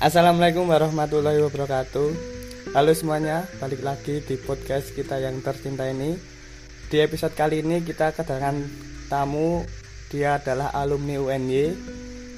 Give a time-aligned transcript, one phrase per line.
[0.00, 2.08] Assalamualaikum warahmatullahi wabarakatuh
[2.72, 6.16] Halo semuanya, balik lagi di podcast kita yang tercinta ini
[6.88, 8.64] Di episode kali ini kita kedatangan
[9.12, 9.60] tamu
[10.08, 11.76] Dia adalah alumni UNY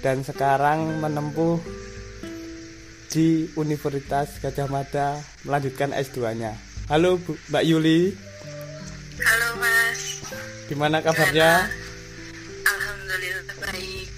[0.03, 1.63] Dan sekarang menempuh
[3.15, 6.59] di Universitas Gajah Mada Melanjutkan S2-nya
[6.91, 8.11] Halo Bu, Mbak Yuli
[9.23, 10.19] Halo Mas.
[10.67, 11.71] Gimana kabarnya?
[12.67, 14.11] Alhamdulillah baik.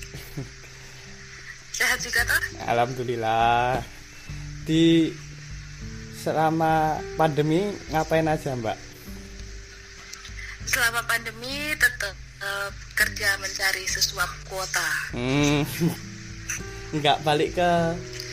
[1.76, 2.43] Sehat juga toh?
[2.64, 3.84] Alhamdulillah
[4.64, 5.12] Di
[6.24, 8.80] selama pandemi ngapain aja mbak?
[10.64, 14.88] Selama pandemi tetap eh, kerja mencari sesuap kuota.
[15.12, 15.68] Hmm,
[16.96, 17.70] nggak balik ke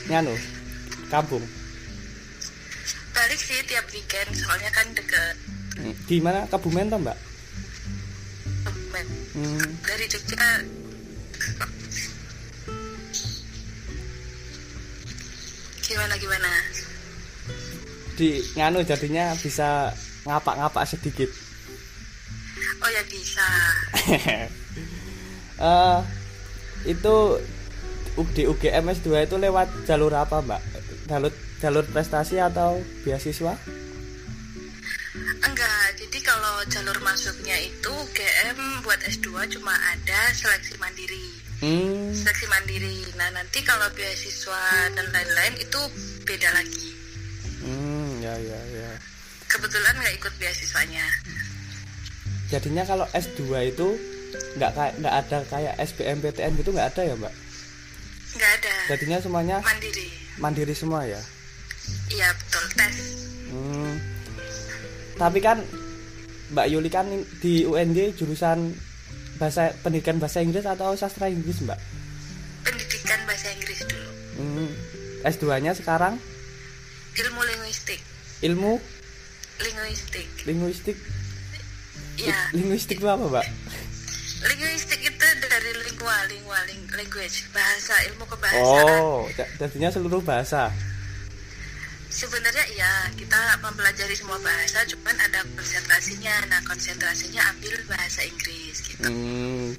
[0.08, 0.32] nganu
[1.12, 1.44] kampung.
[3.12, 5.36] Balik sih tiap weekend soalnya kan deket
[6.08, 7.18] Di mana Kebumen toh mbak?
[8.64, 9.06] Kebumen.
[9.36, 10.81] Hmm, dari Jogja.
[15.92, 16.52] Gimana gimana?
[18.22, 19.90] di nganu jadinya bisa
[20.30, 21.30] ngapak-ngapak sedikit.
[22.86, 23.48] Oh ya bisa.
[25.62, 26.00] Eh,
[26.90, 27.16] itu
[28.34, 30.58] di UGM S2 itu lewat jalur apa mbak?
[31.06, 31.30] Jalur
[31.62, 33.54] jalur prestasi atau beasiswa?
[35.46, 41.30] Enggak, jadi kalau jalur masuknya itu GM buat S2 cuma ada seleksi mandiri.
[41.62, 43.06] Hmm, seleksi mandiri.
[43.16, 44.64] Nah nanti kalau beasiswa
[44.98, 45.82] dan lain-lain itu
[46.26, 46.90] beda lagi.
[47.62, 48.92] hmm, ya ya ya.
[49.46, 51.06] Kebetulan nggak ikut beasiswanya.
[52.50, 53.88] Jadinya kalau S2 itu
[54.58, 57.34] nggak kayak nggak ada kayak SBMPTN gitu nggak ada ya mbak?
[58.36, 58.76] Nggak ada.
[58.96, 60.08] Jadinya semuanya Mandiri.
[60.42, 61.22] mandiri semua ya.
[62.10, 62.96] Iya betul tes.
[63.52, 63.94] Hmm.
[65.20, 65.62] Tapi kan
[66.52, 67.08] Mbak Yuli kan
[67.40, 68.76] di UNJ jurusan
[69.42, 71.82] bahasa pendidikan bahasa Inggris atau sastra Inggris mbak?
[72.62, 74.10] Pendidikan bahasa Inggris dulu.
[74.38, 74.70] Hmm.
[75.24, 76.22] S2-nya sekarang
[77.12, 77.98] Ilmu linguistik.
[78.42, 78.78] ilmu
[79.58, 80.28] Linguistik.
[80.46, 80.98] linguistik.
[82.18, 82.38] Ya.
[82.54, 83.46] Linguistik itu apa mbak?
[84.42, 88.98] Linguistik itu dari lingua, lingua, ling- language, bahasa, ilmu kebahasaan.
[89.00, 89.26] Oh,
[89.60, 90.70] jadinya seluruh bahasa.
[92.12, 96.36] Sebenarnya iya, kita mempelajari semua bahasa, cuman ada konsentrasinya.
[96.52, 99.08] Nah, konsentrasinya ambil bahasa Inggris gitu.
[99.08, 99.72] Hmm.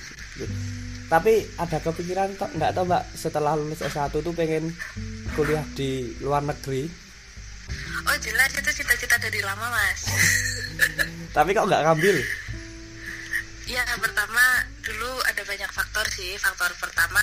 [1.13, 4.73] Tapi ada kepikiran toh nggak tau mbak setelah lulus S1 tuh pengen
[5.37, 6.89] kuliah di luar negeri.
[8.09, 10.09] Oh jelas itu cita-cita dari lama mas.
[11.37, 12.17] Tapi kok nggak ngambil?
[13.69, 16.33] Ya pertama dulu ada banyak faktor sih.
[16.41, 17.21] Faktor pertama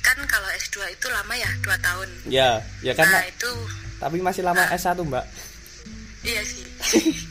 [0.00, 2.08] kan kalau S2 itu lama ya 2 tahun.
[2.24, 3.52] Ya, ya kan nah itu
[3.98, 5.26] Tapi masih lama S1 mbak.
[6.22, 6.64] iya sih.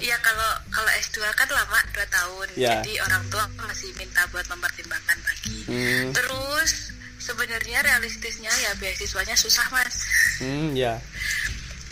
[0.00, 2.48] Iya kalau kalau S2 kan lama 2 tahun.
[2.56, 2.80] Ya.
[2.80, 5.68] Jadi orang tua masih minta buat mempertimbangkan lagi.
[5.68, 6.88] Hmm, Terus
[7.20, 10.08] sebenarnya realistisnya ya beasiswanya susah mas.
[10.40, 10.96] hmm ya.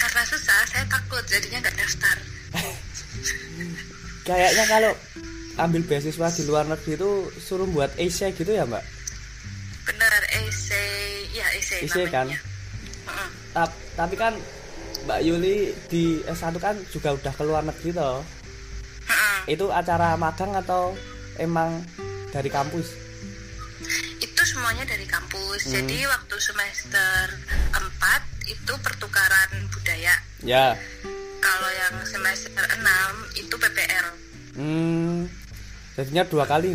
[0.00, 2.16] Karena susah saya takut jadinya nggak daftar.
[4.28, 4.92] Kayaknya kalau
[5.60, 7.10] ambil beasiswa di luar negeri itu
[7.44, 8.84] suruh buat essay gitu ya mbak?
[9.84, 12.24] Bener essay ya essay, Essay kan?
[12.24, 12.40] namanya.
[13.04, 13.28] Mm-mm.
[13.58, 14.38] Tap- tapi kan
[15.02, 18.22] Mbak Yuli di S1 kan juga udah ke luar negeri toh.
[19.46, 20.94] Itu acara magang atau
[21.36, 21.82] emang
[22.30, 23.10] dari kampus?
[24.18, 25.72] itu semuanya dari kampus Hmm.
[25.72, 27.18] jadi waktu semester
[27.72, 30.74] 4 itu pertukaran budaya Ya.
[31.38, 32.86] kalau yang semester 6
[33.34, 34.06] itu PPL
[34.54, 35.26] Hmm.
[35.94, 36.74] Jadinya dua kali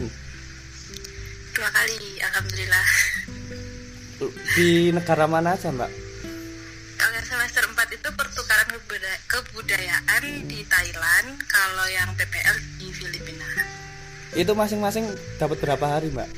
[1.54, 2.88] dua kali alhamdulillah
[4.54, 5.92] di negara mana aja mbak?
[7.04, 13.48] Semester 4 itu pertukaran kebuda- kebudayaan di Thailand kalau yang PPL di Filipina
[14.34, 15.06] Itu masing-masing
[15.38, 16.30] dapat berapa hari mbak?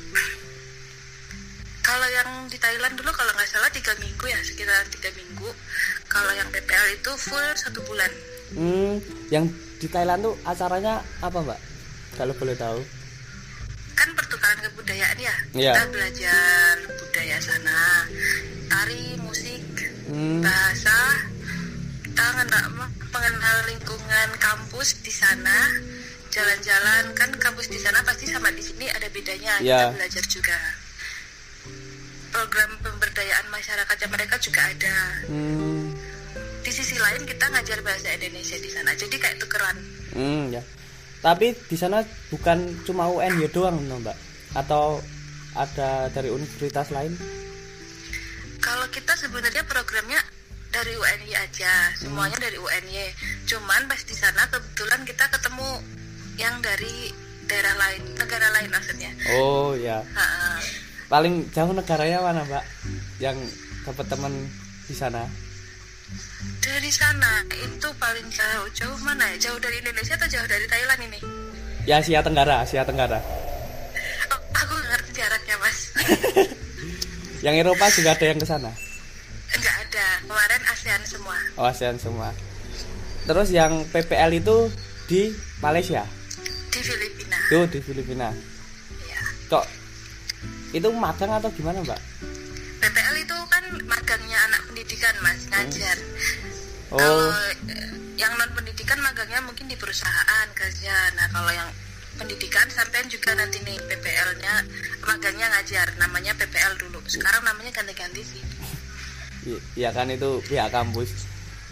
[1.80, 5.46] kalau yang di Thailand dulu kalau nggak salah tiga minggu ya sekitar tiga minggu
[6.08, 8.10] kalau yang PPL itu full satu bulan
[8.48, 9.02] Hmm.
[9.26, 11.58] Yang di Thailand tuh acaranya apa mbak?
[12.14, 12.78] Kalau boleh tahu?
[13.96, 15.72] Kan pertukaran kebudayaan ya Iya.
[15.72, 17.80] kita belajar budaya sana
[18.68, 19.64] tari musik
[20.06, 20.38] Hmm.
[20.38, 20.94] bahasa
[22.04, 22.64] kita mengenal,
[23.10, 25.66] mengenal lingkungan kampus di sana
[26.30, 29.90] jalan-jalan kan kampus di sana pasti sama di sini ada bedanya Iya.
[29.90, 30.58] kita belajar juga
[32.28, 34.96] program pemberdayaan masyarakatnya mereka juga ada
[35.26, 35.96] Hmm.
[36.60, 39.76] di sisi lain kita ngajar bahasa Indonesia di sana jadi kayak tukeran
[40.12, 40.62] Hmm, ya.
[41.20, 44.16] Tapi di sana bukan cuma UNY doang, no, Mbak?
[44.56, 45.00] Atau
[45.56, 47.16] ada dari universitas lain?
[48.60, 50.20] Kalau kita sebenarnya programnya
[50.70, 53.08] dari UNY aja, semuanya dari UNY.
[53.48, 55.70] Cuman pas di sana kebetulan kita ketemu
[56.36, 57.10] yang dari
[57.46, 59.10] daerah lain, negara lain maksudnya.
[59.40, 60.02] Oh, ya.
[60.02, 60.60] Ha-ha.
[61.06, 62.64] Paling jauh negaranya mana, Mbak?
[63.22, 63.38] Yang
[63.86, 64.34] dapat teman
[64.86, 65.45] di sana
[66.62, 68.66] dari sana itu paling jauh.
[68.74, 69.50] Jauh mana ya?
[69.50, 71.20] Jauh dari Indonesia atau jauh dari Thailand ini?
[71.86, 73.22] Ya Asia Tenggara Asia Tenggara.
[74.32, 75.78] Oh, aku nggak ngerti jaraknya mas.
[77.46, 78.72] Yang Eropa juga ada yang ke sana?
[79.54, 80.06] Nggak ada.
[80.26, 81.38] Kemarin ASEAN semua.
[81.54, 82.34] Oh ASEAN semua.
[83.26, 84.72] Terus yang PPL itu
[85.06, 85.30] di
[85.62, 86.02] Malaysia?
[86.72, 87.38] Di Filipina.
[87.46, 88.28] Itu di Filipina.
[89.06, 89.64] Ya kok
[90.74, 92.00] itu magang atau gimana mbak
[93.84, 95.40] magangnya anak pendidikan mas.
[95.46, 95.98] Ngajar.
[96.88, 96.98] Oh.
[96.98, 97.30] Kalau
[97.66, 100.94] eh, yang non pendidikan magangnya mungkin di perusahaan kerja.
[101.14, 101.70] Nah kalau yang
[102.16, 104.54] pendidikan sampean juga nanti nih PPL-nya
[105.02, 105.86] magangnya ngajar.
[105.98, 107.02] Namanya PPL dulu.
[107.06, 108.42] Sekarang namanya ganti-ganti sih.
[109.46, 111.10] I- iya kan itu pihak kampus.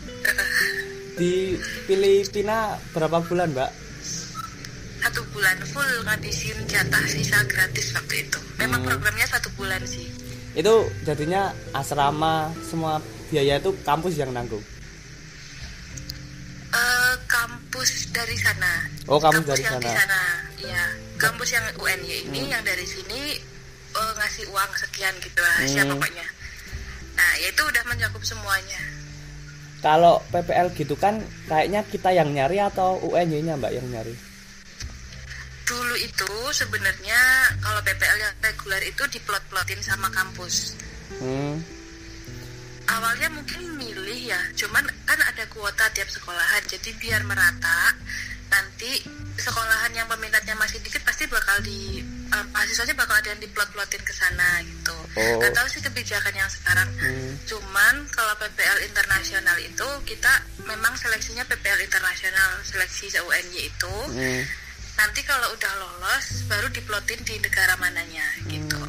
[1.18, 1.54] Di
[1.86, 3.70] Filipina berapa bulan mbak?
[4.98, 8.38] Satu bulan full ngabisin jatah sisa gratis waktu itu.
[8.58, 8.88] Memang Hmm.
[8.94, 10.10] programnya satu bulan sih
[10.54, 14.62] itu jadinya asrama semua biaya itu kampus yang nanggung?
[16.74, 18.82] Eh, kampus dari sana.
[19.06, 19.82] Oh, kampus dari yang sana.
[19.82, 20.22] di sana.
[20.58, 20.84] iya.
[21.14, 23.38] Kampus yang UNY ini yang dari sini
[23.94, 25.98] eh, ngasih uang sekian gitu lah siapa Hmm.
[25.98, 26.26] pokoknya.
[27.14, 28.82] Nah ya itu udah mencakup semuanya.
[29.78, 34.14] Kalau PPL gitu kan kayaknya kita yang nyari atau UNY nya mbak yang nyari
[35.64, 37.20] dulu itu sebenarnya
[37.60, 40.76] kalau PPL yang reguler itu diplot-plotin sama kampus
[41.20, 41.56] hmm.
[42.86, 47.96] awalnya mungkin milih ya cuman kan ada kuota tiap sekolahan jadi biar merata
[48.52, 49.02] nanti
[49.34, 54.12] sekolahan yang peminatnya masih dikit pasti bakal di uh, mahasiswanya bakal ada yang diplot-plotin ke
[54.14, 55.38] sana gitu Oh.
[55.38, 57.38] nggak tahu sih kebijakan yang sekarang Hmm.
[57.46, 60.32] cuman kalau PPL internasional itu kita
[60.66, 64.42] memang seleksinya PPL internasional seleksi UNY itu Hmm.
[64.94, 68.80] Nanti kalau udah lolos baru diplotin di negara mananya gitu.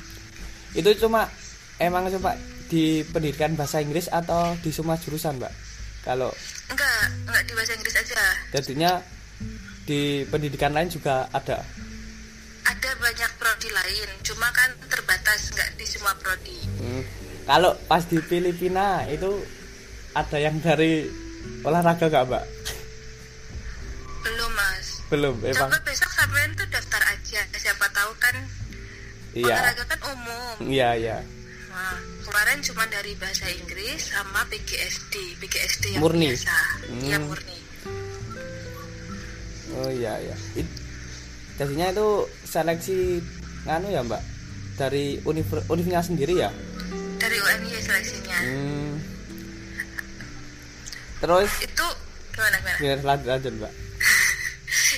[0.78, 1.30] Itu cuma
[1.81, 2.38] emang cuma
[2.69, 5.54] di pendidikan bahasa Inggris atau di semua jurusan mbak?
[6.06, 6.30] Kalau
[6.69, 8.22] enggak enggak di bahasa Inggris aja.
[8.54, 8.92] jadinya
[9.86, 11.62] di pendidikan lain juga ada?
[12.66, 16.57] Ada banyak prodi lain cuma kan terbatas nggak di semua prodi.
[16.81, 17.04] Hmm.
[17.46, 19.30] kalau pas di Filipina itu
[20.18, 21.06] ada yang dari
[21.62, 22.46] olahraga gak mbak?
[24.25, 24.52] Belum
[25.06, 25.69] belum emang.
[25.69, 28.36] coba besok sampean tuh daftar aja siapa tahu kan
[29.38, 29.54] iya.
[29.54, 30.56] olahraga kan umum.
[30.66, 31.18] Iya iya.
[31.69, 31.94] Nah,
[32.24, 35.13] kemarin cuma dari bahasa Inggris sama PGSD
[35.44, 36.31] PGSD yang Murni.
[36.34, 36.57] biasa.
[36.90, 37.04] Hmm.
[37.06, 37.57] yang murni.
[39.75, 40.36] Oh iya iya.
[40.56, 40.78] It-
[41.60, 42.07] jadinya itu
[42.48, 43.19] seleksi
[43.68, 44.24] nganu ya mbak?
[44.75, 46.50] Dari univ univnya sendiri ya?
[47.16, 48.40] Dari UNY seleksinya.
[48.42, 48.94] Hmm.
[51.22, 51.52] terus?
[51.63, 51.86] Itu
[52.34, 52.78] gimana gimana?
[52.81, 53.74] Biar lanjut lanjut mbak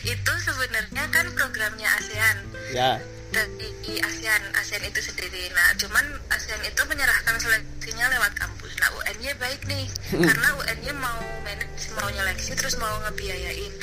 [0.07, 2.37] itu sebenarnya kan programnya ASEAN.
[2.71, 2.95] Ya.
[3.35, 5.51] Dari ASEAN ASEAN itu sendiri.
[5.51, 8.71] Nah cuman ASEAN itu menyerahkan seleksinya lewat kampus.
[8.79, 9.83] Nah UNY baik nih.
[10.15, 13.73] Karena UNY mau manage mau nyeleksi terus mau ngebiayain.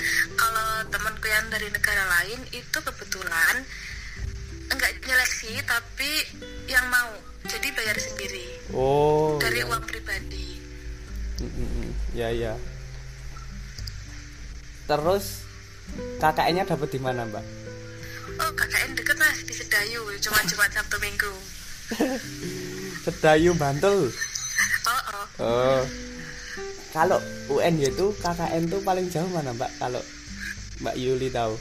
[0.40, 3.60] Kalau temanku yang dari negara lain itu kebetulan
[4.72, 6.10] enggak nyeleksi tapi
[6.72, 7.12] yang mau.
[7.44, 8.72] Jadi bayar sendiri.
[8.72, 9.68] Oh dari iya.
[9.68, 10.56] uang pribadi.
[11.44, 11.88] Mm, mm.
[12.16, 12.56] ya ya.
[14.88, 15.43] Terus
[16.18, 17.44] KKN-nya dapat di mana mbak?
[18.40, 21.32] Oh KKN deket mas di Sedayu cuma cuma Sabtu Minggu.
[23.04, 24.10] Sedayu Bantul?
[24.88, 25.26] Oh oh.
[25.44, 25.82] Oh.
[26.94, 27.18] Kalau
[27.50, 29.70] UNY itu KKN tuh paling jauh mana mbak?
[29.78, 30.02] Kalau
[30.82, 31.54] mbak Yuli tahu.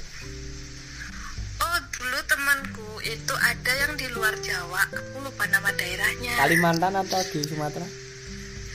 [1.62, 4.81] Oh dulu temanku itu ada yang di luar Jawa.
[4.93, 6.39] Aku lupa nama daerahnya.
[6.39, 7.86] Kalimantan atau di Sumatera?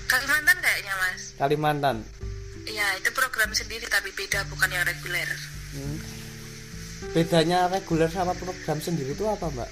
[0.06, 1.23] Kalimantan kayaknya mas.
[1.35, 1.97] Kalimantan.
[2.68, 5.96] Iya itu program sendiri tapi beda bukan yang reguler Hmm.
[7.12, 9.70] bedanya reguler sama program sendiri itu apa mbak?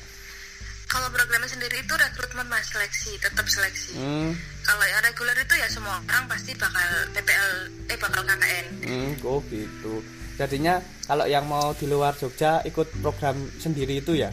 [0.87, 3.99] Kalau programnya sendiri itu rekrutmen mas seleksi Tetap seleksi.
[3.99, 4.31] Hmm.
[4.63, 7.51] Kalau yang reguler itu ya semua orang pasti bakal PPL
[7.91, 9.99] Eh bakal KKN Hmm, oh gitu.
[10.39, 14.31] Jadinya kalau yang mau di luar Jogja ikut program sendiri itu ya?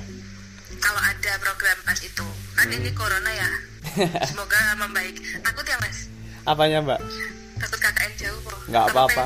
[0.77, 2.27] Kalau ada program pas itu.
[2.53, 3.49] Kan ini corona ya.
[4.29, 5.17] Semoga membaik.
[5.41, 5.97] Takut ya mas?
[6.45, 6.99] Apanya mbak?
[7.57, 8.59] Takut KKN jauh kok.
[8.69, 9.23] Nggak Apa apa-apa.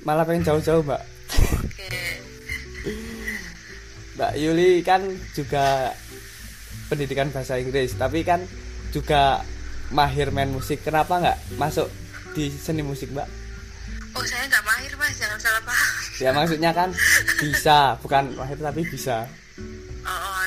[0.00, 1.00] malah pengen jauh-jauh mbak
[4.14, 5.02] mbak Yuli kan
[5.34, 5.90] juga
[6.86, 8.42] pendidikan bahasa Inggris tapi kan
[8.94, 9.42] juga
[9.90, 10.80] mahir main musik.
[10.86, 11.90] Kenapa nggak masuk
[12.32, 13.26] di seni musik mbak?
[14.14, 15.14] Oh saya nggak mahir mas.
[15.18, 15.92] Jangan salah paham.
[16.22, 16.88] Ya maksudnya kan
[17.42, 17.98] bisa.
[17.98, 19.26] Bukan mahir tapi bisa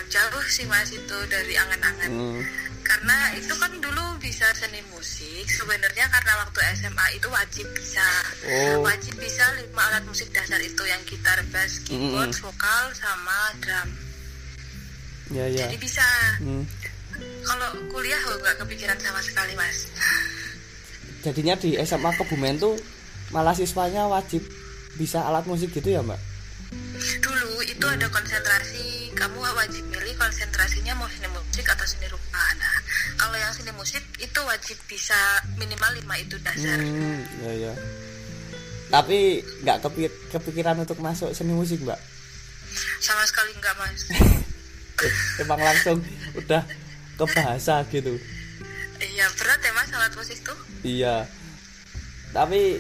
[0.07, 2.09] jauh sih mas itu dari angan-angan.
[2.11, 2.41] hmm.
[2.87, 5.43] Karena itu kan dulu bisa seni musik.
[5.51, 8.07] Sebenarnya karena waktu SMA itu wajib bisa.
[8.47, 8.87] Oh.
[8.87, 12.43] Wajib bisa lima alat musik dasar itu yang gitar, bass, keyboard, Mm-mm.
[12.47, 13.89] vokal, sama drum.
[15.35, 16.07] ya ya Jadi bisa.
[16.39, 16.63] Hmm.
[17.43, 19.89] kalau kuliah oh, nggak kepikiran sama sekali mas
[21.25, 22.77] jadinya di SMA Kebumen tuh
[23.33, 24.45] malah siswanya wajib
[24.95, 26.19] bisa alat musik gitu ya mbak
[27.23, 32.43] dulu itu ada konsentrasi kamu wajib milih konsentrasinya mau seni musik atau seni rupa.
[32.59, 32.75] Nah
[33.17, 35.17] kalau yang seni musik itu wajib bisa
[35.55, 36.77] minimal lima itu dasar.
[36.77, 37.73] Hmm ya ya
[38.87, 41.99] tapi nggak kepikir, kepikiran untuk masuk seni musik mbak?
[43.03, 44.01] Sama sekali enggak mas.
[45.43, 45.99] Emang langsung
[46.39, 46.63] udah
[47.19, 48.15] ke bahasa gitu.
[48.97, 50.57] Iya berat ya mas alat musik tuh.
[50.87, 51.27] Iya.
[52.31, 52.79] Tapi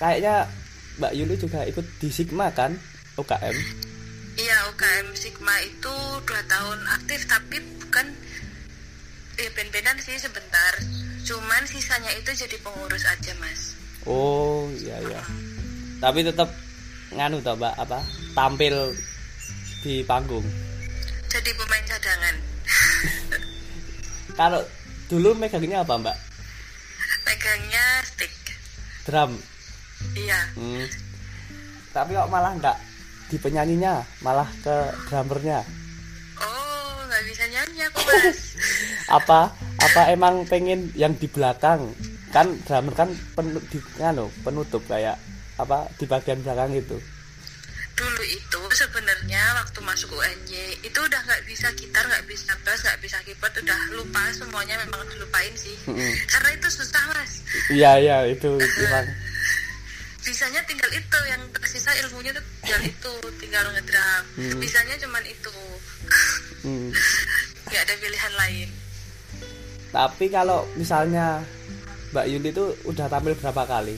[0.00, 0.48] kayaknya
[0.94, 2.78] Mbak Yuli juga ikut di Sigma kan
[3.20, 3.56] UKM
[4.34, 5.94] iya UKM Sigma itu
[6.26, 8.06] dua tahun aktif tapi bukan
[9.38, 10.72] ya ben-benan sih sebentar.
[11.24, 13.74] Cuman sisanya itu jadi pengurus aja mas.
[14.06, 15.22] Oh iya iya.
[15.98, 16.52] Tapi tetap
[17.14, 17.98] nganu toh mbak apa
[18.36, 18.94] tampil
[19.82, 20.44] di panggung.
[21.30, 22.36] Jadi pemain cadangan.
[24.38, 24.60] Kalau
[25.10, 26.16] dulu megangnya apa mbak?
[27.26, 28.32] Megangnya stick.
[29.06, 29.32] Drum?
[30.14, 30.40] Iya.
[30.58, 30.86] Hmm.
[31.94, 32.74] tapi kok malah nggak
[33.34, 35.66] di penyanyinya malah ke drummernya.
[36.38, 38.54] Oh nggak bisa nyanyi aku mas.
[39.18, 39.50] Apa
[39.82, 41.90] apa emang pengen yang di belakang?
[42.30, 43.82] Kan drummer kan penu, di,
[44.46, 45.18] penutup kayak
[45.58, 46.94] apa di bagian belakang itu.
[47.94, 53.02] Dulu itu sebenarnya waktu masuk UNY itu udah nggak bisa gitar nggak bisa bass nggak
[53.02, 55.74] bisa keyboard udah lupa semuanya memang dilupain sih.
[55.90, 56.10] Mm-mm.
[56.30, 57.42] karena itu susah mas.
[57.70, 59.06] Iya iya itu emang
[60.24, 64.58] bisanya tinggal itu yang tersisa ilmunya tuh tinggal itu tinggal ngedram Hmm.
[64.58, 65.52] bisanya cuman itu.
[66.62, 66.88] Hmm.
[67.66, 68.68] nggak ada pilihan lain.
[69.88, 71.38] Tapi kalau misalnya
[72.10, 73.94] Mbak Yuli itu udah tampil berapa kali?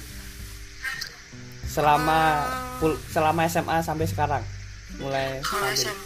[1.67, 2.21] Selama
[2.79, 4.45] pul- selama SMA sampai sekarang?
[4.97, 5.83] Mulai kalau tampil.
[5.83, 5.99] SM,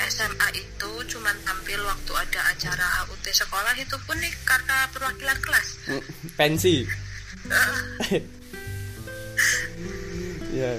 [0.00, 5.68] SMA itu cuman tampil waktu ada acara HUT sekolah itu pun nih karena perwakilan kelas.
[5.86, 6.02] Mm,
[6.34, 6.74] pensi
[10.50, 10.72] ya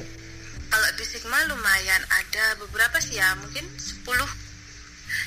[0.71, 4.07] kalau di Sigma lumayan ada beberapa sih ya mungkin 10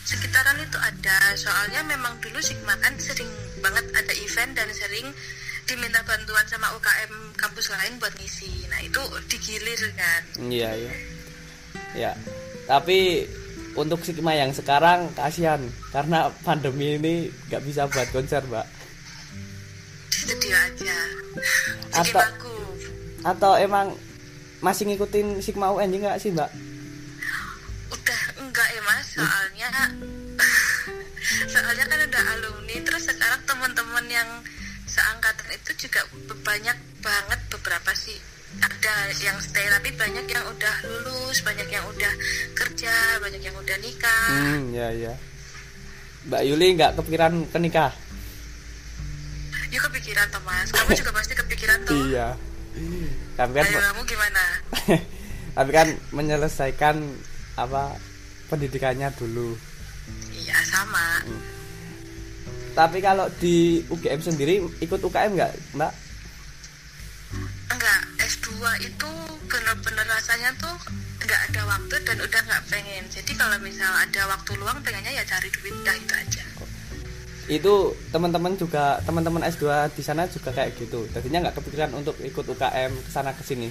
[0.05, 3.29] sekitaran itu ada soalnya memang dulu Sigma kan sering
[3.61, 5.13] banget ada event dan sering
[5.65, 8.69] diminta bantuan sama UKM kampus lain buat ngisi.
[8.69, 9.01] Nah itu
[9.33, 10.23] digilir kan.
[10.37, 10.93] Iya iya.
[11.97, 12.13] Ya
[12.69, 13.25] tapi
[13.77, 15.61] untuk Sigma yang sekarang kasihan.
[15.89, 17.15] Karena pandemi ini
[17.49, 18.67] nggak bisa buat konser mbak.
[20.13, 20.99] Di studio aja.
[21.97, 22.29] Atau-
[23.25, 23.97] atau emang
[24.64, 26.49] masih ngikutin Sigma UN nggak sih mbak?
[27.92, 29.04] Udah enggak ya mas.
[29.12, 29.68] Soalnya
[31.52, 34.28] soalnya kan udah alumni terus sekarang teman-teman yang
[34.88, 36.00] seangkatan itu juga
[36.40, 38.16] banyak banget beberapa sih.
[38.64, 42.12] Ada yang stay tapi banyak yang udah lulus banyak yang udah
[42.56, 44.33] kerja banyak yang udah nikah.
[44.33, 45.12] Hmm ya ya.
[46.25, 47.92] Mbak Yuli nggak kepikiran ke nikah?
[49.68, 50.73] Yuk kepikiran toh mas.
[50.73, 52.33] Kamu juga pasti kepikiran tuh iya
[53.38, 54.45] tapi kan kamu gimana?
[55.54, 56.99] Tapi kan menyelesaikan
[57.54, 57.95] apa
[58.50, 59.54] pendidikannya dulu.
[60.35, 61.23] Iya sama.
[62.75, 65.95] Tapi kalau di UGM sendiri ikut UKM nggak mbak?
[67.71, 68.50] Enggak S2
[68.83, 69.11] itu
[69.47, 70.75] bener-bener rasanya tuh
[71.23, 73.07] nggak ada waktu dan udah nggak pengen.
[73.14, 76.54] Jadi kalau misal ada waktu luang pengennya ya cari duit dah itu aja
[77.49, 81.05] itu teman-teman juga teman-teman S2 di sana juga kayak gitu.
[81.13, 83.69] Jadinya nggak kepikiran untuk ikut UKM ke sana ke sini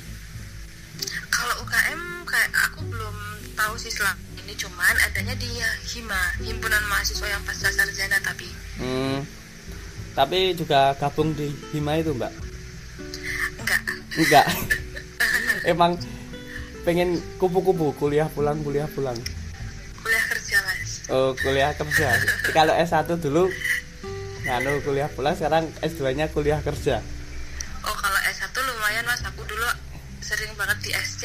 [1.34, 3.16] kalau UKM kayak aku belum
[3.58, 5.50] tahu sih selama ini cuman adanya di
[5.92, 8.48] HIMA himpunan mahasiswa yang pasca sarjana tapi.
[8.78, 9.26] Hmm,
[10.14, 12.32] tapi juga gabung di Hima itu mbak?
[13.60, 13.82] Enggak.
[14.20, 14.46] Enggak.
[15.72, 16.00] Emang
[16.84, 19.16] pengen kupu-kupu kuliah pulang kuliah pulang
[21.12, 22.16] oh kuliah kerja.
[22.56, 23.52] Kalau S1 dulu
[24.44, 27.04] nganu kuliah pulang sekarang S2 nya kuliah kerja.
[27.84, 29.24] Oh kalau S1 lumayan mas.
[29.28, 29.68] Aku dulu
[30.24, 31.24] sering banget di SC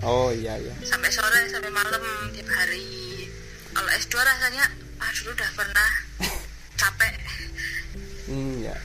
[0.00, 0.72] oh iya iya.
[0.80, 2.00] Sampai sore sampai malam
[2.32, 3.28] tiap hari.
[3.76, 4.64] Kalau S2 rasanya
[5.02, 5.90] ah dulu udah pernah.
[6.78, 7.14] Capek.
[8.28, 8.76] Hmm, ya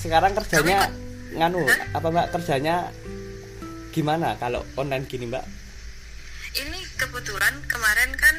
[0.00, 0.88] sekarang kerjanya
[1.34, 2.26] nganu apa mbak?
[2.32, 2.88] Kerjanya
[3.90, 5.44] gimana kalau online gini mbak?
[6.56, 8.36] Ini kebetulan kemarin kan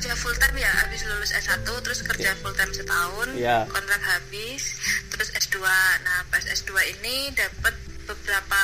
[0.00, 3.68] kerja full time ya habis lulus S1 terus kerja full time setahun Iya.
[3.68, 4.80] kontrak habis
[5.12, 5.60] terus S2
[6.00, 7.76] nah pas S2 ini dapat
[8.08, 8.62] beberapa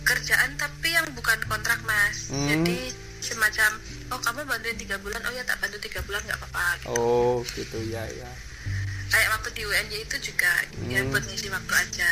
[0.00, 2.30] kerjaan tapi yang bukan kontrak mas.
[2.30, 2.46] Hmm.
[2.46, 3.70] jadi semacam
[4.08, 5.18] oh kamu bantuin tiga bulan?
[5.26, 6.94] Oh ya tak bantu tiga bulan nggak apa-apa gitu.
[6.94, 7.78] oh gitu.
[7.90, 8.30] Ya ya
[9.10, 10.52] kayak waktu di UNJ itu juga
[10.86, 11.10] ya Hmm.
[11.10, 12.10] buat ngisi waktu aja.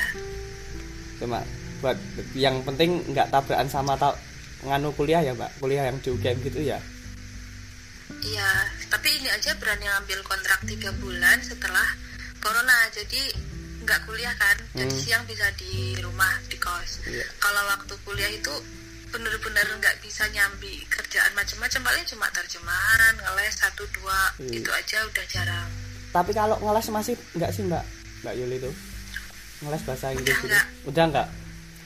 [1.17, 1.39] Cuma
[1.79, 1.95] buat
[2.35, 4.11] yang penting nggak tabrakan sama ta
[4.67, 5.55] nganu kuliah ya mbak.
[5.57, 6.83] Kuliah yang di UGM gitu ya
[8.21, 8.51] iya
[8.87, 11.87] tapi ini aja berani ngambil kontrak tiga bulan setelah
[12.39, 13.23] corona jadi
[13.81, 15.01] nggak kuliah kan jadi Hmm.
[15.01, 17.25] siang bisa di rumah di kos Iya.
[17.39, 18.53] kalau waktu kuliah itu
[19.09, 24.59] bener-bener nggak bisa nyambi kerjaan macam-macam paling cuma terjemahan ngeles satu dua Iya.
[24.59, 25.69] itu aja udah jarang
[26.09, 27.85] Tapi kalau ngeles masih enggak sih Mbak?
[28.21, 28.71] Mbak Yuli itu?
[29.59, 30.49] Ngeles bahasa Inggris gitu.
[30.49, 30.65] enggak.
[30.85, 31.29] Udah enggak?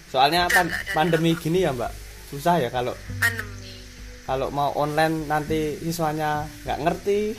[0.08, 1.40] Soalnya Udah pan- enggak, pandemi lama.
[1.40, 1.92] gini ya Mbak.
[2.28, 3.61] Susah ya kalau pandemi
[4.32, 7.36] kalau mau online nanti siswanya nggak ngerti.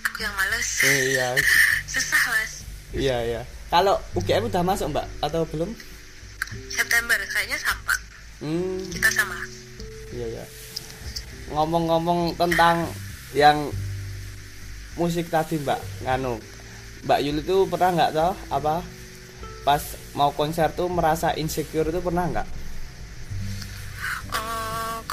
[0.00, 1.28] aku yang males Eh, iya.
[1.92, 2.52] susah mas
[2.96, 3.42] Iya, iya.
[3.68, 5.68] Kalau UGM udah masuk Mbak atau belum?
[6.72, 7.92] September kayaknya sama
[8.40, 9.36] Hmm, kita sama
[10.16, 10.44] iya ya.
[11.52, 12.88] Ngomong-ngomong tentang
[13.36, 13.68] yang
[14.96, 16.40] musik tadi Mbak, nganu.
[17.04, 18.80] Mbak Yuli itu pernah nggak toh apa
[19.60, 19.82] pas
[20.16, 22.48] mau konser tuh merasa insecure itu pernah nggak?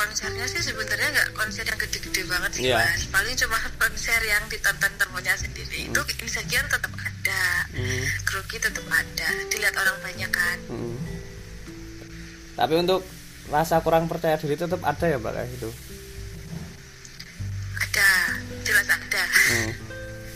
[0.04, 2.76] Konsernya sih sebenarnya nggak konser yang gede-gede banget sih Iya.
[2.78, 3.08] mas.
[3.08, 5.88] Paling cuma konser yang ditonton temennya sendiri.
[5.88, 9.28] Itu insecure tetap ada, Hmm, grogi tetap ada.
[9.48, 10.58] Dilihat orang banyak kan.
[10.68, 10.98] hmm.
[12.54, 13.02] Tapi untuk
[13.46, 15.70] rasa kurang percaya diri tetap ada ya Mbak kayak gitu.
[17.80, 18.10] Ada,
[18.62, 19.24] jelas ada.
[19.24, 19.72] Hmm.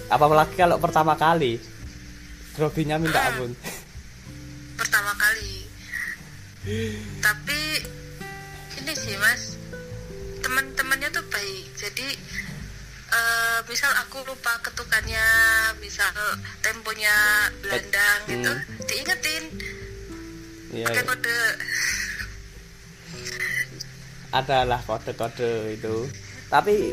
[0.07, 1.59] Apalagi kalau pertama kali
[2.53, 3.51] groginya minta ampun.
[4.75, 5.67] Pertama kali.
[7.25, 7.59] Tapi
[8.77, 9.56] ini sih mas,
[10.47, 11.67] teman-temannya tuh baik.
[11.75, 12.07] Jadi
[13.07, 15.27] eh, misal aku lupa ketukannya,
[15.79, 16.11] misal
[16.59, 18.63] temponya belandang gitu, Hmm.
[18.83, 19.43] diingetin
[20.71, 20.87] Iya.
[20.87, 21.07] pakai iya.
[21.07, 21.39] kode.
[24.27, 26.03] adalah kode-kode itu
[26.47, 26.91] tapi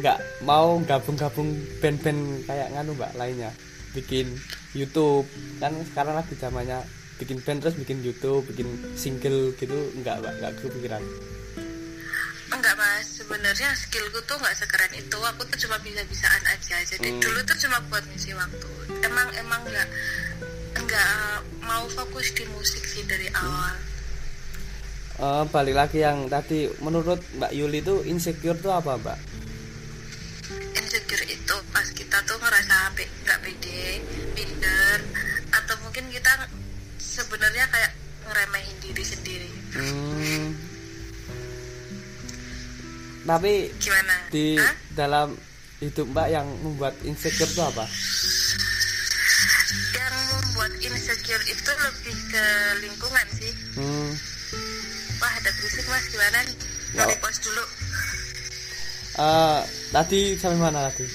[0.00, 0.18] nggak
[0.48, 3.52] mau gabung-gabung band-band kayak nganu mbak lainnya
[3.92, 4.40] bikin
[4.72, 5.28] YouTube
[5.60, 6.80] kan sekarang lagi zamannya
[7.20, 11.04] bikin band terus bikin YouTube bikin single gitu nggak mbak nggak kepikiran
[13.26, 15.18] sebenarnya skillku tuh nggak sekeren itu.
[15.18, 16.78] Aku tuh cuma bisa-bisaan aja.
[16.86, 17.18] Jadi Hmm.
[17.18, 18.70] dulu tuh cuma buat ngisi waktu.
[19.02, 19.88] Emang emang nggak
[20.78, 21.10] nggak
[21.66, 23.74] mau fokus di musik sih dari awal.
[25.18, 29.18] Eh, balik lagi yang tadi menurut mbak Yuli itu insecure tuh apa mbak
[30.76, 34.06] Insecure itu pas kita tuh ngerasa nggak pede,
[34.38, 34.98] minder,
[35.50, 36.46] atau mungkin kita
[37.00, 37.90] sebenarnya kayak
[38.28, 39.50] ngeremehin diri sendiri.
[39.74, 40.75] Hmm.
[43.26, 44.14] Tapi Gimana?
[44.30, 44.74] di Hah?
[44.94, 45.28] dalam
[45.78, 47.84] hidup mbak yang membuat insecure tuh apa
[49.92, 52.44] Yang membuat insecure itu lebih ke
[52.80, 53.52] lingkungan sih.
[53.74, 54.10] hmm.
[55.16, 56.56] Wah ada berisik mas, gimana nih?
[56.92, 57.02] Ya.
[57.02, 57.64] Mau pause dulu.
[59.16, 59.60] Eh,
[59.90, 61.08] tadi sampai mana tadi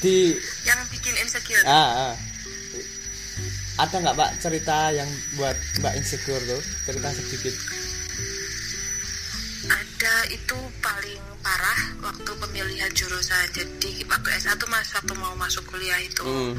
[0.00, 0.32] di
[0.64, 1.64] Yang bikin insecure.
[1.64, 2.14] ah, ah.
[3.78, 7.54] ada nggak mbak cerita yang buat mbak insecure tuh cerita sedikit
[10.00, 16.00] ada itu paling parah waktu pemilihan jurusan jadi waktu S1 mas waktu mau masuk kuliah
[16.00, 16.56] itu hmm.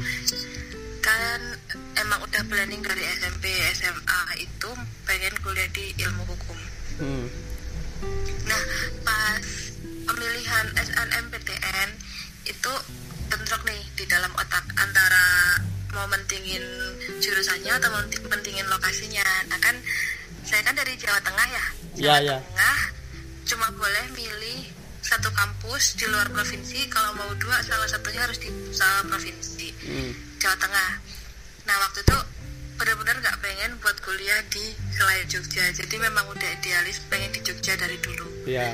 [1.02, 1.58] kan
[1.98, 4.70] emang udah planning dari SMP SMA itu
[5.02, 6.54] pengen kuliah di ilmu hukum
[7.02, 7.26] Hmm.
[8.46, 8.62] nah
[9.02, 9.42] pas
[10.06, 11.88] pemilihan SNMPTN
[12.46, 12.72] itu
[13.26, 15.58] bentrok nih di dalam otak antara
[15.90, 16.62] mau mentingin
[17.18, 19.74] jurusannya atau mau mentingin lokasinya nah kan
[20.46, 21.64] saya kan dari Jawa Tengah ya
[21.98, 22.38] Iya, Jawa iya.
[22.38, 23.01] Tengah
[23.52, 24.64] cuma boleh milih
[25.04, 26.88] satu kampus di luar provinsi.
[26.88, 30.14] Kalau mau dua salah satunya harus di salah provinsi Hmm.
[30.40, 30.90] Jawa Tengah.
[31.68, 32.16] Nah waktu itu
[32.80, 35.68] benar-benar nggak pengen buat kuliah di selain Jogja.
[35.74, 38.48] Jadi memang udah idealis pengen di Jogja dari dulu.
[38.48, 38.72] Ya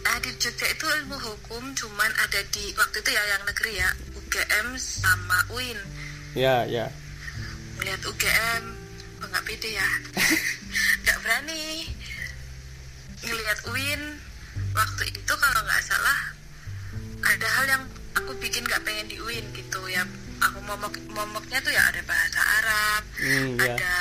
[0.00, 3.88] Nah di Jogja itu ilmu hukum cuman ada di waktu itu ya yang negeri ya
[4.16, 5.78] UGM sama UIN.
[6.34, 6.88] ya ya
[7.78, 8.64] Melihat UGM,
[9.24, 9.88] nggak pede ya,
[11.04, 11.88] nggak berani.
[13.20, 14.02] Ngelihat UIN
[14.72, 16.20] waktu itu kalau nggak salah
[17.20, 17.82] ada hal yang
[18.16, 20.04] aku bikin nggak pengen di UIN gitu ya.
[20.40, 23.76] Aku momok momoknya tuh ya ada bahasa Arab, Hmm, ya.
[23.76, 23.96] ada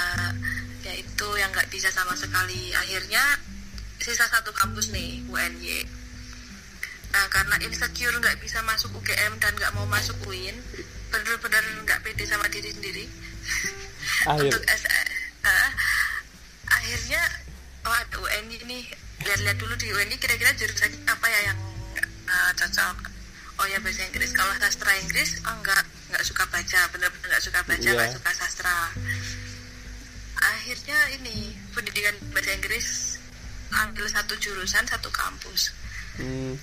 [0.88, 2.71] ya itu yang nggak bisa sama sekali.
[2.71, 3.19] Akhirnya
[3.99, 5.84] sisa satu kampus nih UNY.
[7.12, 10.55] Nah karena insecure nggak bisa masuk UGM dan nggak mau masuk UIN,
[11.12, 13.05] bener-bener nggak pede sama diri sendiri.
[14.32, 14.84] akhir Untuk S
[15.43, 15.69] ah,
[16.71, 17.21] akhirnya
[17.84, 18.84] oh ada UNY nih
[19.21, 21.60] lihat-lihat dulu di UNY kira-kira jurusan apa ya yang
[22.25, 22.97] ah, cocok.
[23.55, 24.32] Oh ya bahasa Inggris.
[24.32, 27.91] Kalau sastra Inggris, oh nggak nggak suka baca, bener-bener nggak suka baca, Iya.
[27.93, 28.75] nggak suka sastra.
[30.39, 31.36] Akhirnya ini
[31.69, 32.88] pendidikan bahasa Inggris
[33.69, 35.75] ambil satu jurusan satu kampus.
[36.15, 36.55] Hmm.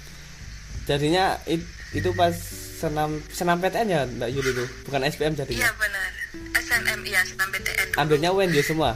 [0.84, 2.30] jadinya it- itu pas
[2.76, 6.10] senam senam PTN ya mbak Yuli tuh bukan SPM Iya jadinya benar.
[6.54, 7.98] SNM iya SNMPTN dulu.
[7.98, 8.94] ambilnya UNJ semua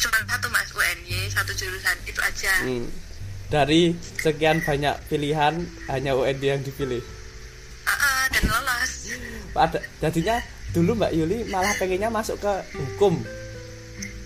[0.00, 2.54] Cuma satu mas UNY satu jurusan itu aja.
[2.66, 2.86] hmm.
[3.48, 5.54] dari sekian banyak pilihan
[5.88, 7.02] hanya UND yang dipilih
[7.86, 8.92] uh, uh, dan lolos
[9.54, 10.36] pada jadinya
[10.74, 13.14] dulu Mbak Yuli malah pengennya masuk ke hukum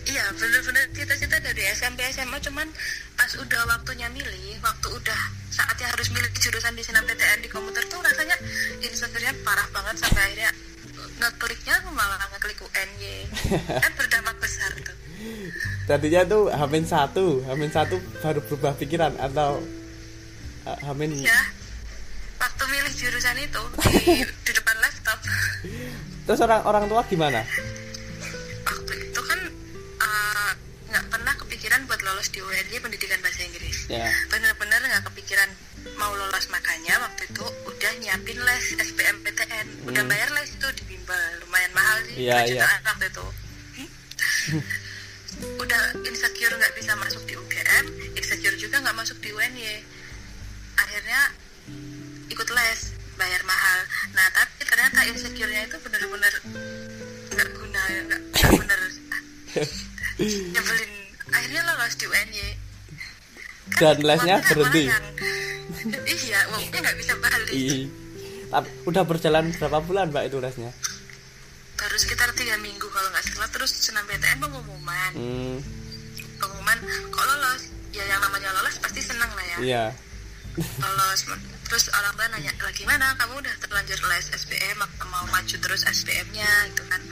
[0.08, 2.64] iya bener-bener cita-cita dari SMP SMA cuman
[3.12, 5.20] pas udah waktunya milih waktu udah
[5.52, 8.36] saatnya harus milih jurusan di SNMPTN di komputer tuh rasanya
[8.80, 10.50] insecure parah banget sampai akhirnya
[11.18, 13.14] ngekliknya aku malah ngeklik UNY
[13.84, 14.96] kan berdampak besar tuh.
[15.84, 19.58] Tadinya tuh hamin satu hamin satu baru berubah pikiran atau
[20.64, 21.40] uh, hamin ya
[22.38, 25.18] waktu milih jurusan itu di, di depan laptop.
[26.24, 27.42] Terus orang orang tua gimana?
[28.62, 29.40] Waktu itu kan
[29.98, 30.50] uh,
[30.86, 33.90] nggak pernah kepikiran buat lolos di UNY pendidikan bahasa Inggris.
[33.90, 34.06] Ya.
[34.30, 35.50] Bener-bener nggak kepikiran
[35.96, 36.46] mau lolos.
[36.48, 40.10] Makanya waktu itu udah nyiapin les SBMPTN udah Hmm.
[40.12, 40.68] bayar les itu
[42.18, 42.62] Iya, iya.
[42.82, 43.26] waktu itu.
[43.78, 44.62] Hmm.
[45.38, 49.84] udah insecure nggak bisa masuk di UGM insecure juga nggak masuk di UNY
[50.74, 51.20] akhirnya
[52.28, 52.80] ikut les
[53.14, 53.78] bayar mahal.
[54.12, 56.34] Nah tapi ternyata insecure-nya itu bener-bener
[57.30, 58.20] nggak guna nggak
[58.56, 58.80] bener
[60.54, 60.90] nyebelin.
[61.28, 62.48] Akhirnya lolos di UNY
[63.76, 64.84] dan lesnya berhenti.
[64.88, 65.14] yang-
[66.08, 67.52] iya uangnya nggak bisa balik.
[67.52, 67.84] Ih.
[68.48, 70.72] Tapi udah berjalan berapa bulan mbak itu lesnya
[72.38, 73.50] tiga minggu kalau nggak salah.
[73.50, 75.12] Terus senam BTN pengumuman.
[75.18, 75.58] Hmm,
[76.38, 76.78] pengumuman
[77.10, 77.62] kok lolos?
[77.90, 79.58] Ya yang namanya lolos pasti senang lah ya.
[79.58, 79.84] Iya.
[80.58, 81.20] Lolos?
[81.68, 83.06] Terus orang tua nanya lah gimana?
[83.18, 87.02] Kamu udah terlanjur les SBM atau mau maju terus SBM-nya gitu kan.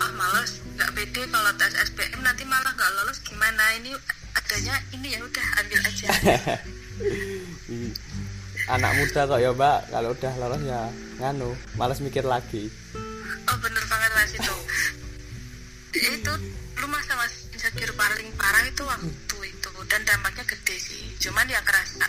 [0.00, 0.64] Ah males.
[0.80, 3.20] Nggak pede kalau tes SBM nanti malah nggak lolos.
[3.20, 3.76] Gimana?
[3.76, 3.92] Ini
[4.32, 6.08] adanya ini ya udah ambil aja.
[8.74, 9.92] Anak muda kok ya mbak.
[9.92, 10.88] Kalau udah lolos ya
[11.20, 12.72] nganu males mikir lagi
[13.48, 14.54] oh bener banget mas itu.
[15.96, 16.32] Itu
[16.78, 21.02] lu masa mas insecure paling parah itu waktu itu dan dampaknya gede sih.
[21.18, 22.06] Cuman yang kerasa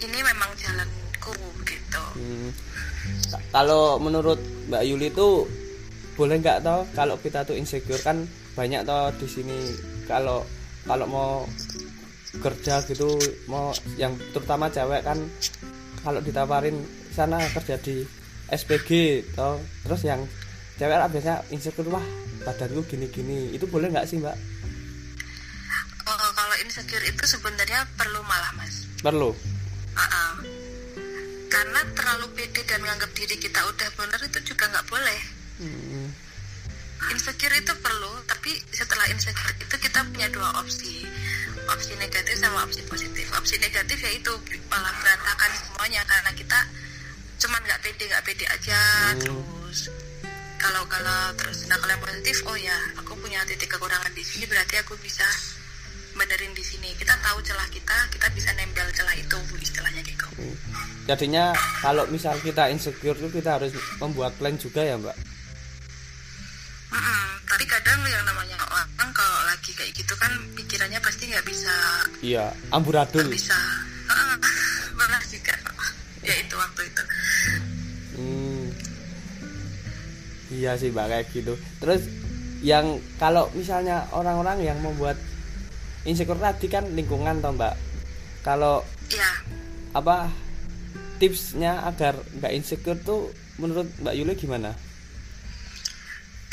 [0.00, 2.04] ini memang jalanku gitu.
[2.16, 2.50] Hmm.
[3.30, 5.46] Ka- Kalau menurut Mbak Yuli itu
[6.16, 8.24] boleh nggak toh kalau kita tuh insecure kan
[8.56, 9.58] banyak toh di sini.
[10.08, 10.42] Kalau
[10.84, 11.32] kalau mau
[12.40, 15.18] kerja gitu mau yang terutama cewek kan
[16.00, 16.78] kalau ditawarin
[17.10, 18.00] sana kerja di
[18.50, 19.62] SPG toh.
[19.86, 20.20] Terus yang
[20.76, 22.04] cewek lah biasanya insecure wah
[22.42, 23.54] badanku gini-gini.
[23.54, 24.36] Itu boleh nggak sih Mbak?
[26.10, 28.88] Oh, kalau insecure itu sebenarnya perlu malah mas.
[28.98, 29.30] Perlu.
[29.90, 30.32] Uh-uh.
[31.50, 35.20] karena terlalu pede dan menganggap diri kita udah bener itu juga nggak boleh.
[35.60, 36.08] Hmm.
[37.10, 41.04] insecure itu perlu tapi setelah insecure itu kita punya dua opsi.
[41.68, 43.26] Opsi negatif sama opsi positif.
[43.34, 44.30] Opsi negatif yaitu
[44.70, 46.58] malah berantakan semuanya karena kita
[47.40, 49.18] cuman nggak pede nggak pede aja Hmm.
[49.18, 49.88] terus
[50.56, 54.44] kalau kalau terus nah kalau yang positif oh ya aku punya titik kekurangan di sini
[54.44, 55.24] berarti aku bisa
[56.10, 56.90] benerin di sini.
[56.98, 60.26] Kita tahu celah kita kita bisa nempel celah itu istilahnya gitu.
[61.08, 65.16] Jadinya kalau misal kita insecure itu kita harus membuat plan juga ya Mbak?
[66.90, 71.72] Mm-mm, tapi kadang yang namanya orang kalau lagi kayak gitu kan pikirannya pasti nggak bisa
[72.20, 73.22] iya amburadul.
[73.24, 73.56] nggak bisa
[80.60, 81.56] Iya sih mbak kayak gitu.
[81.80, 82.04] Terus
[82.60, 85.16] yang kalau misalnya orang-orang yang membuat
[86.04, 87.72] insecure tadi kan lingkungan toh mbak.
[88.44, 89.32] Kalau ya
[89.96, 90.28] apa
[91.16, 94.76] tipsnya agar nggak insecure tuh menurut mbak Yuli gimana?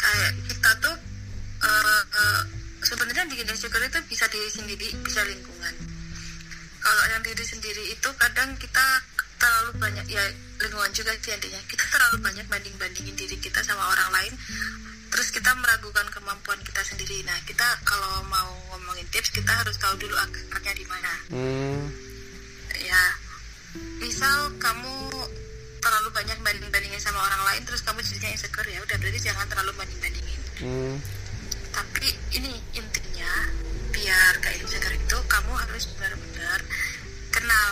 [0.08, 0.96] kayak kita tuh
[1.67, 2.41] eh, eh,
[2.86, 5.74] sebenarnya bikin insecure itu bisa diri sendiri bisa lingkungan
[6.80, 8.86] kalau yang diri sendiri itu kadang kita
[9.38, 10.23] terlalu banyak ya
[10.62, 11.62] lingkungan juga sih intinya.
[11.69, 14.34] Kita terlalu banyak banding bandingin diri kita sama orang lain.
[15.08, 17.23] Terus kita meragukan kemampuan kita sendiri.
[17.23, 21.12] Nah kita kalau mau ngomongin tips kita harus tahu dulu akar-akarnya di mana.
[21.32, 21.82] Hmm,
[22.78, 23.02] ya
[23.97, 24.95] misal kamu
[25.82, 29.45] terlalu banyak banding bandingin sama orang lain terus kamu jadinya insecure ya udah berarti jangan
[29.47, 30.95] terlalu banding bandingin hmm,
[31.71, 33.34] tapi ini intinya
[33.93, 36.60] biar gak insecure itu kamu harus benar-benar
[37.32, 37.71] kenal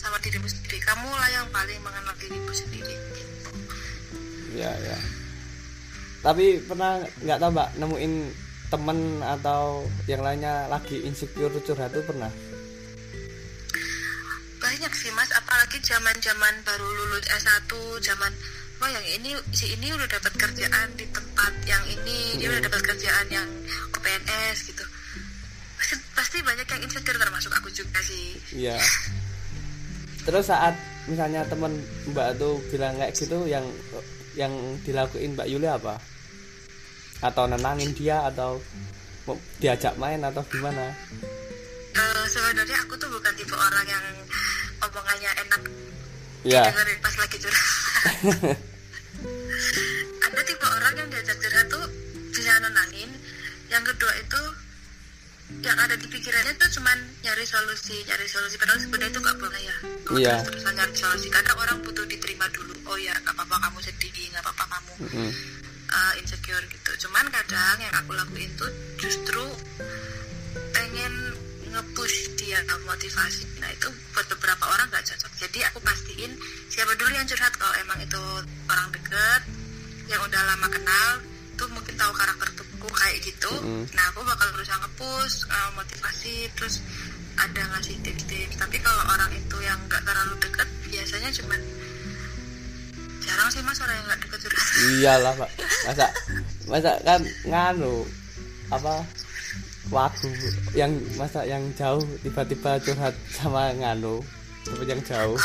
[0.00, 3.50] sama dirimu sendiri kamu lah yang paling mengenal dirimu sendiri gitu.
[4.56, 4.98] ya ya.
[6.20, 8.12] Tapi pernah nggak tahu mbak nemuin
[8.72, 12.32] temen atau yang lainnya lagi insecure curhat tuh pernah?
[14.60, 17.72] banyak sih mas apalagi zaman zaman baru lulus S1
[18.04, 18.32] zaman
[18.78, 22.80] wah yang ini si ini udah dapat kerjaan di tempat yang ini dia udah dapat
[22.92, 23.48] kerjaan yang
[24.00, 24.84] PNS gitu
[25.80, 28.76] pasti, pasti banyak yang insecure termasuk aku juga sih Iya.
[30.26, 30.76] Terus saat
[31.08, 31.80] misalnya temen
[32.12, 33.64] Mbak tuh bilang kayak gitu yang
[34.36, 34.52] yang
[34.84, 35.96] dilakuin Mbak Yuli apa?
[37.20, 38.60] Atau nenangin dia atau
[39.28, 40.92] mau diajak main atau gimana?
[42.00, 44.04] Eh, sebenarnya aku tuh bukan tipe orang yang
[44.80, 45.62] omongannya enak
[46.46, 47.66] ya dengerin pas lagi curhat
[50.24, 51.84] ada tipe orang yang diajak curhat tuh
[52.32, 53.10] bisa nenangin
[53.68, 54.42] yang kedua itu
[55.60, 58.56] yang ada di pikirannya tuh cuman nyari solusi nyari solusi.
[58.56, 59.76] Padahal sebenarnya itu nggak boleh ya.
[60.10, 60.34] Iya.
[60.46, 61.26] terus-terusan nyari solusi.
[61.28, 62.72] Kadang orang butuh diterima dulu.
[62.88, 65.32] Oh ya nggak apa-apa kamu sedih nggak apa-apa kamu Mm.
[65.90, 66.90] uh, insecure gitu.
[67.08, 68.68] Cuman kadang yang aku lakuin tuh
[69.00, 69.44] justru
[70.76, 71.12] pengen
[71.70, 73.46] nge-push dia motivasi.
[73.62, 75.32] Nah itu buat beberapa orang nggak cocok.
[75.38, 76.32] Jadi aku pastiin
[76.68, 77.54] siapa dulu yang curhat.
[77.56, 78.22] Kalau emang itu
[78.66, 79.42] orang deket
[80.10, 81.08] yang udah lama kenal
[81.54, 82.48] tuh mungkin tahu karakter
[82.80, 83.84] tuku kayak gitu Mm.
[83.92, 86.80] nah aku bakal berusaha nge-push uh, motivasi terus
[87.36, 91.60] ada ngasih tips-tips tapi kalau orang itu yang nggak terlalu deket biasanya cuman
[93.20, 94.66] jarang sih mas orang yang nggak deket curhat
[94.96, 95.50] iyalah pak
[95.84, 96.06] masa
[96.64, 97.94] masa kan nganu
[98.72, 98.94] apa
[99.92, 100.28] waktu
[100.72, 104.24] yang masa yang jauh tiba-tiba curhat sama nganu
[104.64, 105.36] tapi yang jauh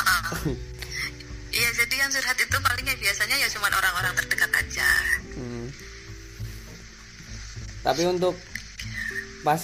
[1.56, 4.90] Iya, jadi yang curhat itu palingnya biasanya ya cuma orang-orang terdekat aja.
[5.40, 5.55] Hmm.
[7.86, 8.34] Tapi untuk
[9.46, 9.62] pas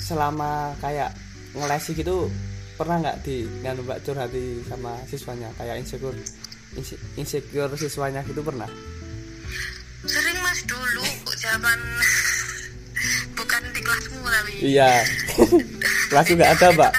[0.00, 1.12] selama kayak
[1.52, 2.32] ngelesi gitu
[2.80, 6.16] pernah nggak di nganu mbak curhati sama siswanya kayak insecure
[6.72, 8.68] inse- insecure siswanya gitu pernah
[10.08, 11.04] Sering mas dulu
[11.36, 11.78] zaman
[13.38, 14.52] bukan di kelasmu tapi.
[14.64, 15.04] iya
[16.10, 16.92] kelas juga ada mbak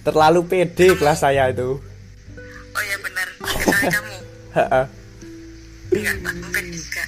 [0.00, 1.76] terlalu pede kelas saya itu
[2.70, 3.28] Oh iya benar.
[3.90, 4.16] Kamu.
[5.90, 7.02] Tak mungkin juga.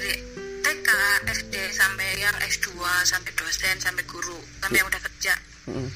[0.00, 0.16] Dari
[0.60, 0.88] TK,
[1.28, 2.72] SD sampai yang S2
[3.04, 5.34] sampai dosen sampai guru sampai yang udah kerja.
[5.68, 5.88] Mm.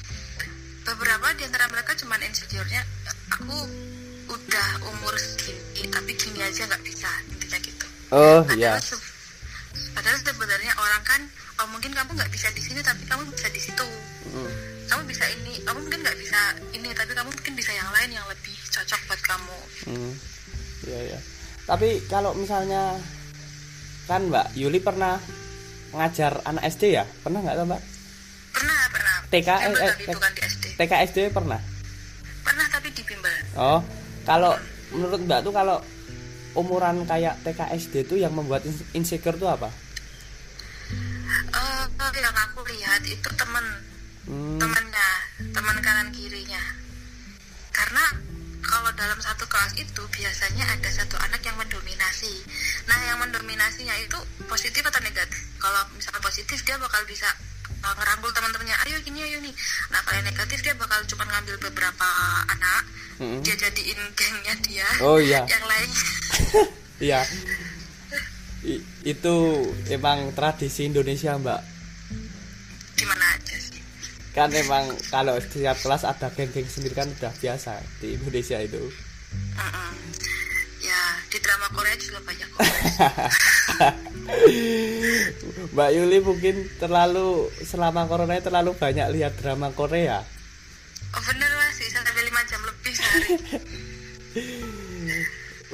[0.85, 2.85] beberapa di antara mereka cuman insecure-nya
[3.33, 3.57] aku
[4.27, 9.01] udah umur segini tapi gini aja nggak bisa intinya gitu oh iya se-
[9.91, 11.21] padahal sebenarnya orang kan
[11.57, 13.87] oh mungkin kamu nggak bisa di sini tapi kamu bisa di situ
[14.29, 14.49] Mm.
[14.85, 16.39] kamu bisa ini kamu mungkin nggak bisa
[16.71, 19.57] ini tapi kamu mungkin bisa yang lain yang lebih cocok buat kamu
[19.89, 20.13] Hmm,
[20.85, 21.19] iya iya.
[21.65, 23.01] Tapi kalau misalnya
[24.05, 25.17] kan Mbak Yuli pernah
[25.91, 27.03] ngajar anak SD ya?
[27.21, 27.81] Pernah nggak tuh Mbak?
[28.55, 31.59] pernah pernah TK, eh, eh, bukan di SD TK SD pernah?
[32.45, 33.81] pernah tapi di bimbel Oh,
[34.23, 34.53] kalau
[34.93, 35.77] menurut Mbak tuh kalau
[36.55, 39.67] umuran kayak TK SD tuh yang membuat in- insecure tuh apa?
[41.51, 41.83] Eh,
[42.15, 43.65] yang aku lihat itu temen
[44.25, 45.09] Hmm, temannya
[45.53, 46.57] teman kanan kirinya
[47.69, 48.05] karena
[48.65, 52.33] kalau dalam satu kelas itu biasanya ada satu anak yang mendominasi.
[52.85, 55.37] Nah yang mendominasinya itu positif atau negatif?
[55.57, 57.29] Kalau misalnya positif dia bakal bisa
[57.81, 59.53] uh, ngerangkul teman-temannya ayo gini ayo nih
[59.89, 62.09] nah kalau yang negatif dia bakal cuma ngambil beberapa
[62.49, 62.83] anak.
[63.15, 63.39] Mm-mm.
[63.41, 64.87] dia jadiin gengnya dia.
[64.99, 65.89] Oh iya, yang lain.
[66.95, 67.21] Iya.
[68.63, 69.35] I- itu
[69.87, 71.61] emang tradisi Indonesia Mbak.
[72.95, 73.34] gimana
[74.35, 78.91] Kan emang kalau setiap kelas ada geng-geng sendiri kan udah biasa di Indonesia itu.
[79.55, 79.91] Mm-mm.
[80.85, 82.45] ya di drama Korea juga banyak
[85.75, 90.23] Mbak Yuli mungkin terlalu selama corona terlalu banyak lihat drama Korea.
[91.11, 93.35] oh bener mas bisa sampai lima jam lebih sehari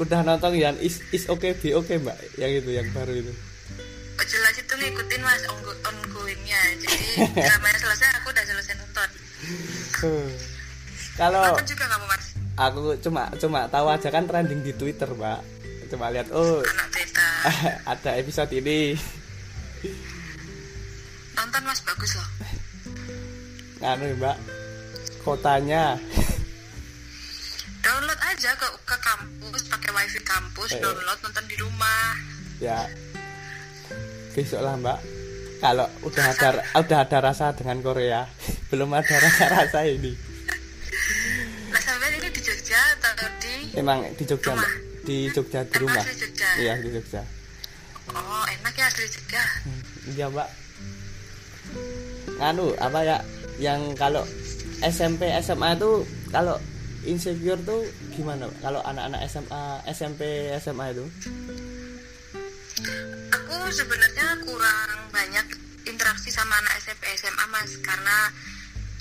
[0.02, 3.34] Udah nonton yang is is okay be okay Mbak, yang itu yang baru itu.
[4.22, 6.62] Oh, jelas itu ngikutin mas ongo- ongoingnya.
[6.78, 9.10] Jadi dramanya selesai aku udah selesai nonton.
[11.18, 12.26] Kalau nonton juga kamu mas.
[12.54, 15.42] aku cuma cuma tahu aja kan trending di Twitter Mbak.
[15.90, 16.62] Cuma lihat oh.
[17.90, 18.94] Ada episode ini.
[21.34, 22.30] Nonton mas bagus loh.
[23.82, 24.38] Nganu Mbak.
[25.20, 25.98] Kotanya.
[27.84, 30.80] Download aja ke ke kampus pakai wifi kampus Eh.
[30.80, 32.14] download nonton di rumah.
[32.62, 32.86] Ya
[34.32, 35.00] besok lah Mbak.
[35.62, 38.26] Kalau udah ada udah ada rasa dengan Korea
[38.74, 40.18] belum ada rasa-rasa ini.
[41.70, 44.72] Nah sampai ini di Jogja atau di emang di Jogja Rumah.
[45.06, 46.02] Di Jogja di rumah.
[46.02, 46.50] asli Jogja?
[46.58, 47.22] Iya di Jogja.
[48.10, 49.44] Oh enak ya asli Jogja?
[50.18, 50.50] Iya Mbak.
[52.42, 53.18] Nganu apa ya
[53.62, 54.26] yang kalau
[54.82, 56.02] SMP SMA itu
[56.34, 56.58] kalau
[57.06, 57.86] insecure tuh
[58.18, 59.62] gimana kalau anak-anak SMA
[59.94, 61.06] SMP SMA itu
[63.70, 65.46] sebenarnya kurang banyak
[65.86, 67.78] interaksi sama anak SMP SMA mas.
[67.86, 68.34] Karena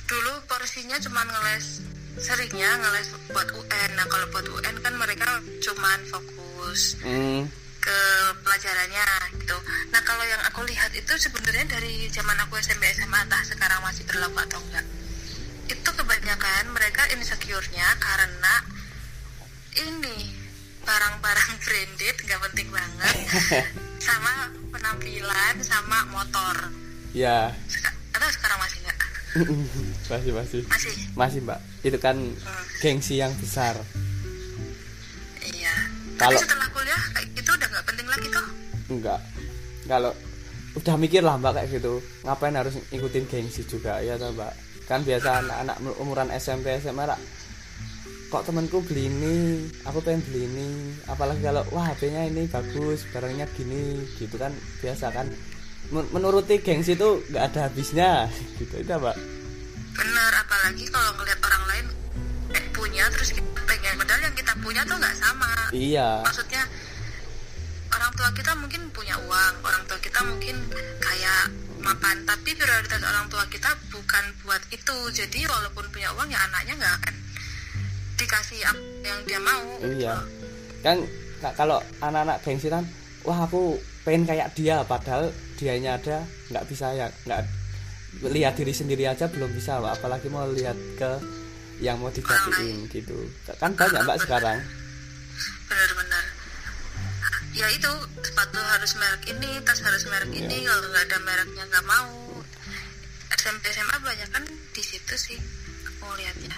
[0.04, 1.86] dulu porsinya cuma ngeles
[2.20, 7.46] seringnya ngeles buat UN nah kalau buat UN kan mereka cuman fokus hmm,
[7.78, 7.98] ke
[8.42, 9.06] pelajarannya
[9.38, 9.56] gitu.
[9.94, 14.04] Nah kalau yang aku lihat itu sebenarnya dari zaman aku SMP SMA entah sekarang masih
[14.04, 14.84] berlaku atau enggak
[15.70, 18.54] itu kebanyakan mereka insecure-nya karena
[19.78, 20.39] ini
[20.82, 23.14] barang-barang branded nggak penting banget.
[24.06, 24.32] Sama
[24.70, 26.56] penampilan sama motor.
[27.12, 27.52] Ya.
[28.10, 28.98] Atau sekarang masih nggak?
[30.10, 30.60] Masih masih.
[30.66, 30.94] Masih?
[31.14, 31.60] Masih mbak.
[31.80, 33.78] Itu kan Hmm, gengsi yang besar.
[35.40, 35.74] Iya.
[36.16, 38.46] Kalau- tapi setelah kuliah kayak gitu udah nggak penting lagi toh?
[38.90, 39.20] Enggak
[39.86, 40.12] kalau
[40.72, 41.92] udah mikir lah mbak kayak gitu.
[42.24, 44.50] Ngapain harus ikutin gengsi juga ya toh mbak?
[44.88, 47.20] Kan biasa anak-anak umuran SMP SMA lah
[48.30, 49.66] kok temanku beli ini?
[49.90, 50.94] Aku pengen beli ini.
[51.10, 55.26] Apalagi kalau wah HP-nya ini bagus barangnya gini gitu kan biasa kan.
[55.90, 58.30] Men- menuruti gengsi itu nggak ada habisnya
[58.62, 58.78] gitu.
[58.78, 59.18] Itu mbak
[59.90, 61.86] bener apalagi kalau ngeliat orang lain
[62.54, 63.98] eh, punya terus kita pengen.
[63.98, 65.50] Padahal yang kita punya tuh nggak sama.
[65.74, 66.22] Iya.
[66.22, 66.62] Maksudnya
[67.90, 70.56] orang tua kita mungkin punya uang orang tua kita mungkin
[71.02, 71.50] kayak
[71.82, 74.96] mapan tapi prioritas orang tua kita bukan buat itu.
[75.10, 77.14] Jadi walaupun punya uang ya anaknya nggak akan
[78.20, 80.14] dikasih apa yang dia mau Iya.
[80.80, 80.96] Kan
[81.38, 82.84] ka- kalau anak-anak gengsi kan,
[83.22, 87.40] wah aku pengen kayak dia padahal dianya ada nggak bisa ya nggak
[88.26, 91.10] lihat diri sendiri aja belum bisa apalagi mau lihat ke
[91.80, 93.16] yang mau dijadiin gitu.
[93.56, 94.60] Kan banyak mbak sekarang.
[95.66, 96.24] Benar-benar
[97.50, 101.84] ya itu sepatu harus merek ini tas harus merek ini kalau nggak ada mereknya nggak
[101.84, 102.08] mau.
[103.32, 105.38] SMP SMA banyak kan di situ sih
[105.82, 106.52] aku lihatnya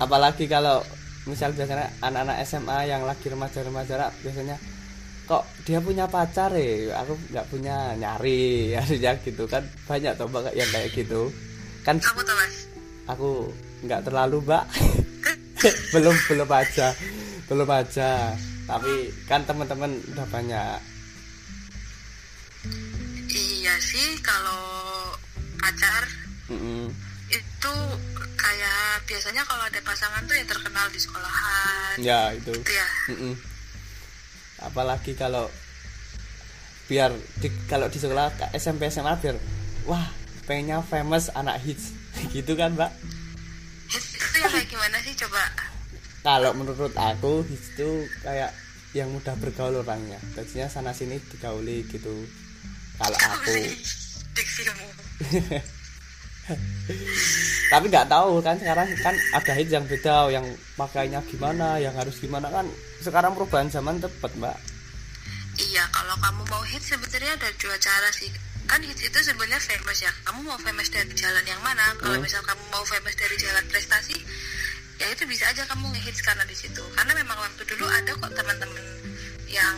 [0.00, 0.80] apalagi kalau
[1.28, 4.56] misal biasanya anak-anak SMA yang lagi remaja-remaja biasanya
[5.28, 6.98] kok dia punya pacar ya?
[7.04, 9.62] Aku nggak punya nyari harusnya gitu kan.
[9.86, 11.30] Banyak tuh mbak yang kayak gitu.
[11.84, 12.54] Kan kamu tuh mas?
[13.06, 13.52] aku
[13.84, 14.64] nggak terlalu mbak.
[15.92, 16.96] Belum belum aja
[17.50, 18.32] belum aja.
[18.64, 20.78] Tapi kan teman-teman udah banyak.
[23.30, 24.62] Iya sih kalau
[25.58, 26.06] pacar
[26.46, 27.09] Mm-mm.
[27.30, 27.74] Itu
[28.34, 31.94] kayak biasanya kalau ada pasangan tuh ya terkenal di sekolahan.
[32.02, 32.50] Ya itu.
[32.50, 32.88] Gitu ya.
[33.14, 33.34] Mm-mm.
[34.60, 35.48] apalagi kalau
[36.84, 37.08] biar
[37.40, 39.40] di, kalau di sekolah SMP SMA biar
[39.88, 40.04] wah
[40.44, 41.94] pengennya famous anak hits.
[42.34, 42.92] Gitu kan mbak?
[43.88, 45.42] Itu yang kayak gimana sih coba?
[46.20, 48.52] Kalau menurut aku hits itu kayak
[48.92, 50.18] yang mudah bergaul orangnya.
[50.34, 52.26] Jadinya sana sini digauli gitu.
[53.00, 53.54] Kalau aku
[54.36, 54.88] diksimu
[57.70, 62.18] tapi nggak tahu kan sekarang kan ada hits yang beda yang pakainya gimana yang harus
[62.18, 62.66] gimana kan
[62.98, 64.56] sekarang perubahan zaman tepat mbak
[65.60, 68.32] Iya, kalau kamu mau hits sebenarnya ada dua cara sih.
[68.64, 70.08] Kan hits itu sebenarnya famous ya.
[70.24, 71.92] Kamu mau famous dari jalan yang mana?
[72.00, 72.24] Kalau Hmm.
[72.24, 74.16] misal kamu mau famous dari jalan prestasi,
[74.96, 76.80] ya itu bisa aja kamu ngehits karena di situ.
[76.96, 78.84] Karena memang waktu dulu ada kok teman-teman
[79.52, 79.76] yang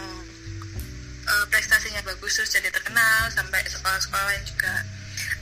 [1.22, 4.74] eh, prestasinya bagus terus jadi terkenal sampai sekolah-sekolah lain juga.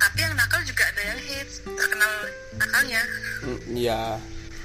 [0.01, 2.13] Tapi yang nakal juga ada yang hits, terkenal
[2.57, 3.01] nakalnya.
[3.43, 4.01] Mm, Iya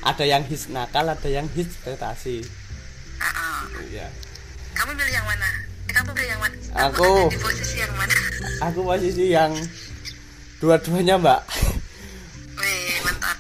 [0.02, 2.46] ada yang hits nakal ada yang hits prestasi
[3.18, 3.60] Ah, ah.
[3.84, 4.06] iya
[4.72, 5.50] Kamu pilih yang mana?
[5.88, 6.56] Eh, kamu pilih yang mana?
[6.86, 7.10] Aku.
[7.26, 8.16] ada di posisi yang mana?
[8.70, 9.52] aku posisi yang
[10.58, 11.42] dua-duanya mbak
[12.56, 13.38] Wih, mantap.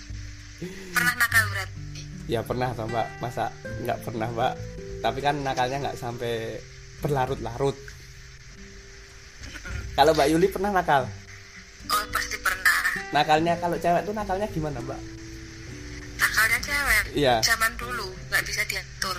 [0.91, 2.01] Pernah nakal berarti?
[2.25, 3.45] ya pernah toh mbak masa
[3.83, 4.53] nggak pernah mbak
[4.99, 6.57] tapi kan nakalnya nggak sampai
[6.99, 7.77] berlarut-larut
[9.93, 11.05] kalau mbak Yuli pernah nakal
[11.91, 12.81] Oh, pasti pernah.
[13.13, 14.99] nakalnya kalau cewek tuh nakalnya gimana mbak
[16.15, 17.03] Nakalnya cewek.
[17.15, 17.35] Iya.
[17.43, 19.17] Zaman dulu nggak bisa diatur.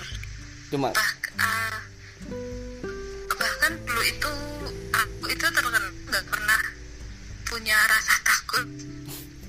[0.67, 1.79] cuma Bah, ah,
[3.31, 4.31] bahkan dulu itu
[4.91, 6.61] aku itu terkenal nggak pernah
[7.47, 8.67] punya rasa takut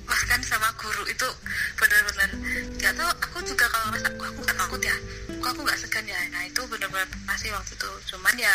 [0.07, 1.29] bahkan sama guru itu
[1.75, 2.31] benar-benar
[2.79, 4.97] nggak tahu aku juga kalau rasa "Wah, aku nggak takut ya
[5.43, 8.55] kok aku nggak segan ya nah itu benar-benar pasti waktu itu cuman ya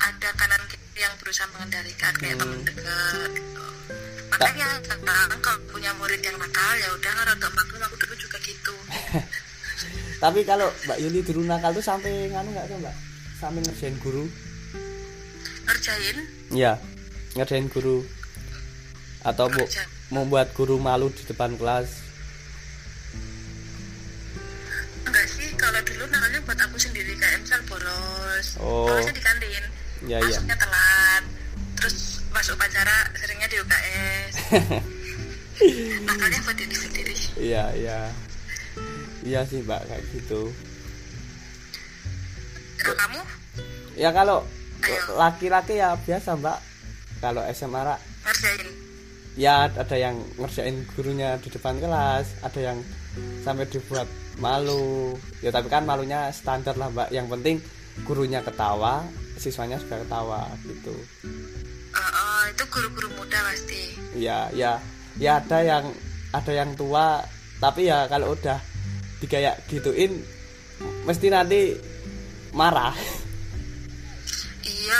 [0.00, 2.42] ada kanan kiri yang berusaha mengendalikan kayak Hmm.
[2.42, 3.64] temen dekat gitu.
[4.30, 8.74] makanya sekarang kalau punya murid yang nakal ya udah untuk maklum aku dulu juga gitu
[10.22, 12.94] tapi kalau mbak Yuli dulu nakal tuh sampai nganu nggak tuh mbak
[13.36, 14.24] sampai ngerjain guru
[15.64, 16.16] ngerjain
[16.50, 16.72] Iya,
[17.34, 18.02] ngerjain guru
[19.22, 19.62] atau bu,
[20.10, 21.88] membuat guru malu di depan kelas.
[25.02, 28.86] enggak sih kalau dulu nakalnya buat aku sendiri kayak misal bolos Oh.
[28.86, 29.64] bolosnya di kantin
[30.08, 30.32] Ya, iya.
[30.32, 31.22] masuknya telat
[31.76, 31.96] terus
[32.32, 34.32] masuk upacara seringnya di UKS
[36.08, 37.98] nakalnya buat diri sendiri Iya, iya.
[39.20, 40.52] Iya sih, Mbak, kayak gitu.
[42.80, 43.20] kalau kamu
[44.00, 44.48] Ya kalau
[45.16, 46.58] laki-laki ya biasa, Mbak.
[47.20, 48.68] Kalau SMA Ra, ngerjain
[49.36, 52.78] ya ada yang ngerjain gurunya di depan kelas, ada yang
[53.44, 54.08] sampai dibuat
[54.40, 55.12] malu.
[55.44, 57.08] Ya tapi kan malunya standar lah, Mbak.
[57.12, 57.56] Yang penting
[58.08, 59.04] gurunya ketawa,
[59.40, 60.92] siswanya juga ketawa gitu.
[61.96, 63.96] Oh, oh, itu guru-guru muda pasti.
[64.12, 64.76] Ya ya
[65.16, 65.84] ya ada yang
[66.36, 67.24] ada yang tua
[67.56, 68.60] tapi ya kalau udah
[69.24, 70.20] dikayak gituin
[71.08, 71.72] mesti nanti
[72.52, 72.92] marah.
[74.60, 74.96] Iya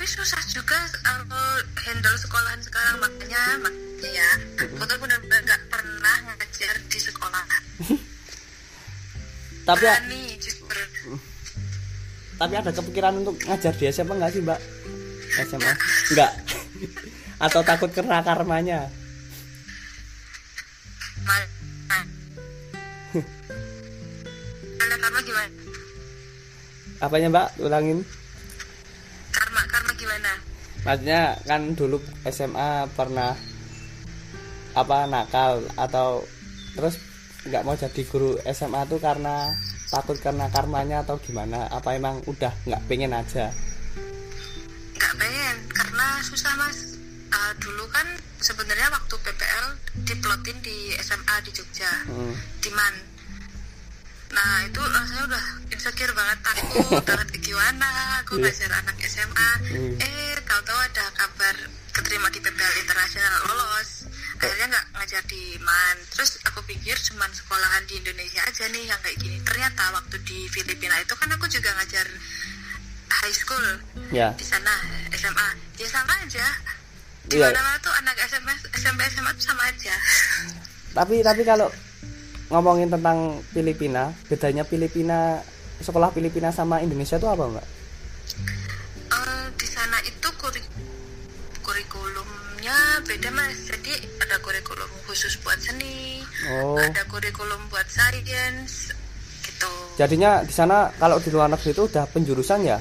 [0.00, 1.44] tapi susah juga kalau
[1.76, 2.96] handle sekolahan sekarang.
[3.04, 4.30] Makanya makanya ya
[4.64, 7.44] aku tuh benar-benar nggak pernah ngajar di sekolah.
[9.68, 10.80] Tapi berani justru
[12.40, 14.60] tapi ada kepikiran untuk ngajar di SMA enggak sih mbak?
[15.44, 15.72] SMA
[16.10, 16.32] enggak
[17.44, 18.88] atau takut kena karmanya?
[21.20, 21.52] Ma-
[24.80, 25.48] Karena karma gimana?
[27.00, 27.46] apanya mbak?
[27.60, 27.98] Ulangin.
[29.30, 30.32] Karma karma gimana?
[30.80, 33.36] maksudnya kan dulu SMA pernah
[34.72, 36.24] apa nakal atau
[36.72, 36.96] terus
[37.44, 39.52] nggak mau jadi guru SMA tuh karena
[39.90, 43.50] takut karena karmanya atau gimana apa emang udah nggak pengen aja
[44.92, 46.78] Nggak pengen karena susah mas.
[47.30, 48.02] Uh, dulu kan
[48.36, 49.66] sebenarnya waktu PPL
[50.02, 52.34] diplotin di SMA di Jogja, Hmm.
[52.58, 52.94] di MAN.
[54.30, 57.86] Nah itu rasanya udah insecure banget takut banget gimana
[58.18, 58.50] aku Iya.
[58.50, 59.50] ngajar anak SMA.
[59.62, 59.94] Hmm.
[59.96, 61.54] Eh tahu-tahu ada kabar
[61.90, 64.09] keterima di PPL internasional lolos.
[64.40, 65.96] Akhirnya nggak ngajar di MAN.
[66.10, 69.36] Terus aku pikir cuman sekolahan di Indonesia aja nih yang kayak gini.
[69.40, 72.06] Ternyata waktu di Filipina itu kan aku juga ngajar
[73.10, 73.66] high school
[74.10, 74.72] ya di sana
[75.12, 75.48] SMA.
[75.76, 76.46] Ya sama aja.
[77.22, 77.46] Di Iya.
[77.46, 79.94] mana-mana tuh anak SMA, SMP SMA tuh sama aja.
[80.90, 81.70] tapi tapi kalau
[82.48, 85.38] ngomongin tentang Filipina bedanya Filipina
[85.78, 87.66] sekolah Filipina sama Indonesia tuh apa mbak
[89.06, 90.66] Eh, di sana itu kurik
[92.60, 93.56] kurikulumnya beda mas.
[93.72, 96.20] Jadi ada kurikulum khusus buat seni
[96.52, 96.76] oh.
[96.76, 98.92] ada kurikulum buat sains
[99.40, 99.72] gitu.
[99.96, 102.76] Jadinya di sana kalau di luar negeri itu udah penjurusan ya?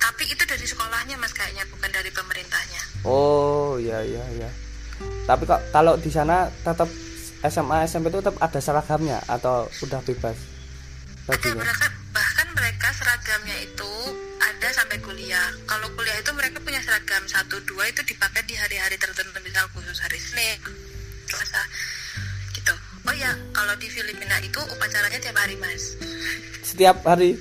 [0.00, 2.82] Tapi itu dari sekolahnya mas kayaknya bukan dari pemerintahnya.
[3.04, 4.50] Oh iya iya iya.
[5.28, 6.88] Tapi kok kalau di sana tetap
[7.44, 10.36] SMA SMP itu tetap ada seragamnya atau udah bebas?
[11.28, 11.72] Ada bajunya
[12.54, 13.92] mereka seragamnya itu
[14.40, 15.50] ada sampai kuliah.
[15.68, 19.98] Kalau kuliah itu mereka punya seragam satu dua itu dipakai di hari-hari tertentu misal khusus
[20.00, 20.58] hari Senin
[21.28, 21.62] Selasa
[22.56, 22.74] gitu.
[23.06, 25.96] Oh ya kalau di Filipina itu upacaranya tiap hari mas.
[26.66, 27.38] Setiap hari.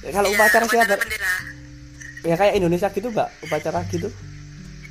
[0.00, 1.18] Ya, kalau Iya, upacara setiap hari
[2.20, 4.08] ya kayak Indonesia gitu mbak upacara gitu.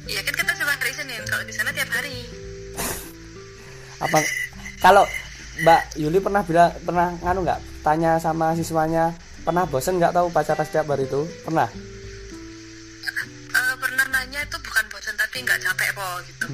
[0.09, 1.21] Iya kan kita cuma hari Senin.
[1.29, 2.25] Kalau di sana tiap hari.
[4.05, 4.19] Apa
[4.81, 5.05] kalau
[5.59, 7.59] Mbak Yuli pernah bilang pernah nganu nggak?
[7.83, 9.11] Tanya sama siswanya
[9.49, 11.25] pernah bosen nggak tahu upacara setiap hari itu?
[11.41, 11.65] Pernah?
[13.49, 16.45] Eh, pernah nanya itu bukan bosan tapi nggak capek kok gitu.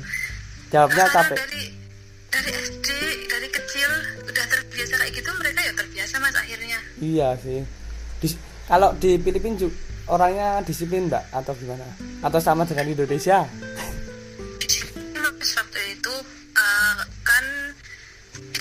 [0.71, 1.37] Jawabnya Karena capek.
[1.43, 1.63] dari
[2.31, 2.87] dari SD
[3.27, 3.89] dari kecil
[4.23, 6.79] udah terbiasa kayak gitu mereka ya terbiasa mas akhirnya.
[7.03, 7.59] Iya sih.
[8.23, 9.67] Di- kalau di Filipina
[10.07, 11.83] orangnya disiplin mbak atau gimana?
[12.23, 13.43] Atau sama dengan Indonesia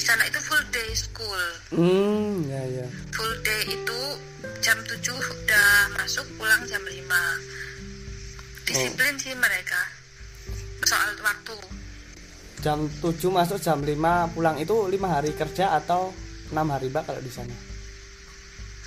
[0.04, 1.42] sana itu full day school.
[1.72, 2.86] Hmm ya ya.
[3.16, 4.00] Full day itu
[4.60, 6.92] jam 7 udah masuk pulang jam 5
[8.68, 9.80] disiplin sih mereka.
[10.84, 11.56] Soal waktu.
[12.60, 13.96] Jam 7 masuk jam 5
[14.32, 16.12] pulang itu lima hari kerja atau
[16.52, 17.52] enam hari mbak kalau di sana?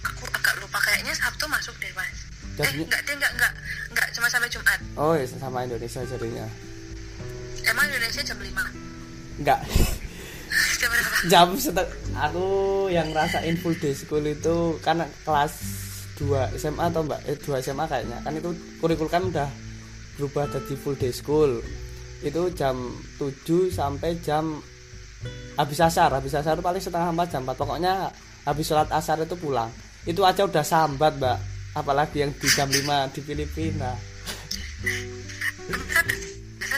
[0.06, 2.30] Aku agak lupa kayaknya Sabtu masuk deh mas.
[2.58, 3.52] Eh Jadi- enggak deh enggak enggak
[3.90, 4.80] enggak cuma sampai Jumat.
[4.98, 6.46] Oh ya sama Indonesia jadinya.
[7.66, 8.54] Emang Indonesia jam 5
[9.42, 9.60] enggak
[10.78, 12.48] jam berapa jam setengah aku
[12.94, 15.54] yang ngerasain full day school itu kan kelas
[16.18, 17.22] 2 SMA atau mbak?
[17.30, 18.18] Eh 2 SMA kayaknya.
[18.26, 18.50] Kan itu
[18.82, 19.50] kurikulum kan udah
[20.18, 21.62] berubah jadi full day school.
[22.26, 24.58] Itu jam 7 sampai jam
[25.54, 26.10] habis asar.
[26.10, 27.94] Habis asar itu paling setengah empat jam 4 pokoknya
[28.50, 29.70] habis sholat asar itu pulang.
[30.10, 31.38] Itu aja udah sambat mbak.
[31.78, 33.94] Apalagi yang di jam 5 di Filipina.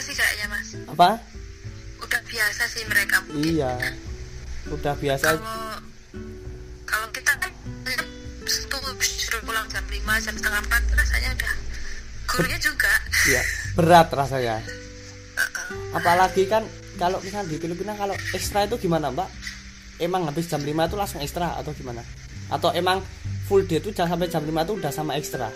[0.00, 0.68] Sih kayaknya mas.
[0.88, 1.20] Apa
[2.00, 3.56] udah biasa sih mereka mungkin.
[3.56, 3.72] Iya.
[4.72, 5.24] Udah biasa.
[5.36, 5.78] Kalau
[6.84, 7.52] kalau kita kan
[8.70, 11.52] tuh suruh pulang jam 5 jam setengah 4 rasanya udah
[12.26, 12.92] gurunya juga.
[13.30, 13.42] Iya
[13.78, 14.62] berat rasanya.
[15.94, 16.66] Apalagi kan
[16.98, 19.30] kalau misalnya di Filipina kalau ekstra itu gimana mbak?
[20.00, 22.02] Emang habis jam 5 itu langsung ekstra atau gimana?
[22.50, 23.04] Atau emang
[23.46, 25.48] full day itu jangan sampai jam 5 itu udah sama ekstra?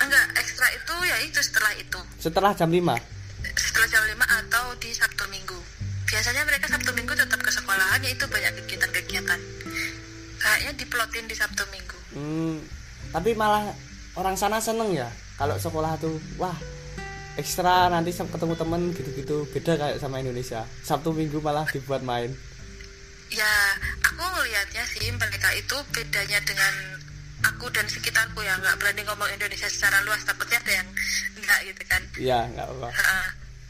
[0.00, 1.98] Enggak ekstra itu ya itu setelah itu.
[2.18, 3.13] Setelah jam 5
[3.56, 5.58] setelah jam 5 atau di Sabtu Minggu.
[6.04, 9.40] Biasanya mereka Sabtu Minggu tetap ke sekolahan ya itu banyak kegiatan-kegiatan.
[10.38, 11.98] Kayaknya diplotin di Sabtu Minggu.
[12.14, 12.56] Hmm,
[13.10, 13.74] tapi malah
[14.14, 15.08] orang sana seneng ya.
[15.34, 16.54] Kalau sekolah tuh wah
[17.34, 19.48] ekstra nanti ketemu temen gitu-gitu.
[19.50, 20.62] Beda kayak sama Indonesia.
[20.86, 22.30] Sabtu Minggu malah dibuat main.
[23.34, 23.50] Ya
[24.06, 26.74] aku ngelihatnya sih mereka itu bedanya dengan
[27.42, 28.54] aku dan sekitarku ya.
[28.62, 30.88] Nggak berani ngomong Indonesia secara luas takutnya ada yang
[31.34, 32.02] enggak gitu kan.
[32.14, 33.18] Iya nggak apa Ha,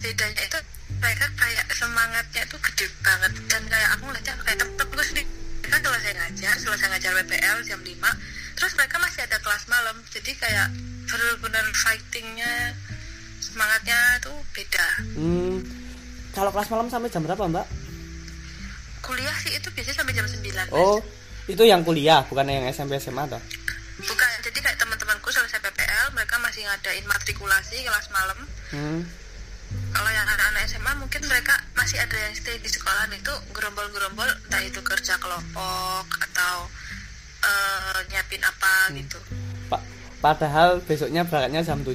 [0.04, 0.58] bedanya itu
[1.00, 3.32] mereka kayak semangatnya itu gede banget.
[3.48, 5.28] Dan kayak aku ngeliatnya kayak temen-temenku sendiri
[5.64, 7.88] mereka selesai ngajar selesai ngajar WPL jam 5
[8.54, 9.96] terus mereka masih ada kelas malam.
[10.12, 10.68] Jadi kayak
[11.08, 12.76] benar-benar fightingnya
[13.40, 14.86] semangatnya tuh beda.
[15.16, 15.64] Hmm,
[16.36, 17.66] kalau kelas malam sampai jam berapa mbak?
[19.00, 20.96] Kuliah sih itu biasanya sampai jam 9 oh
[21.44, 23.40] itu yang kuliah bukan yang SMP SMA toh?
[24.00, 28.38] Bukan jadi kayak teman-temanku selesai PPL mereka masih ngadain matrikulasi kelas malam.
[28.72, 29.00] Hmm.
[29.94, 34.60] Kalau yang anak-anak SMA mungkin mereka masih ada yang stay di sekolah itu gerombol-gerombol entah
[34.60, 36.66] itu kerja kelompok atau
[37.40, 38.98] uh, nyiapin apa Hmm.
[38.98, 39.18] gitu.
[39.70, 39.78] Pa
[40.18, 41.94] padahal besoknya berangkatnya jam 7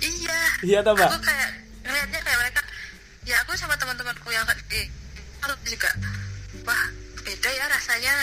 [0.00, 0.40] iya.
[0.60, 1.06] Iya toh, Mbak?
[1.06, 1.50] aku kayak
[1.86, 2.60] ngeliatnya kayak mereka
[3.22, 4.88] ya aku sama teman-temanku yang di
[5.38, 5.90] aku juga
[6.64, 6.84] wah
[7.22, 8.14] beda ya rasanya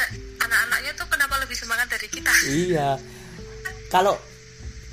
[0.42, 2.34] anak-anaknya tuh kenapa lebih semangat dari kita?
[2.50, 2.90] Iya.
[3.88, 4.18] Kalau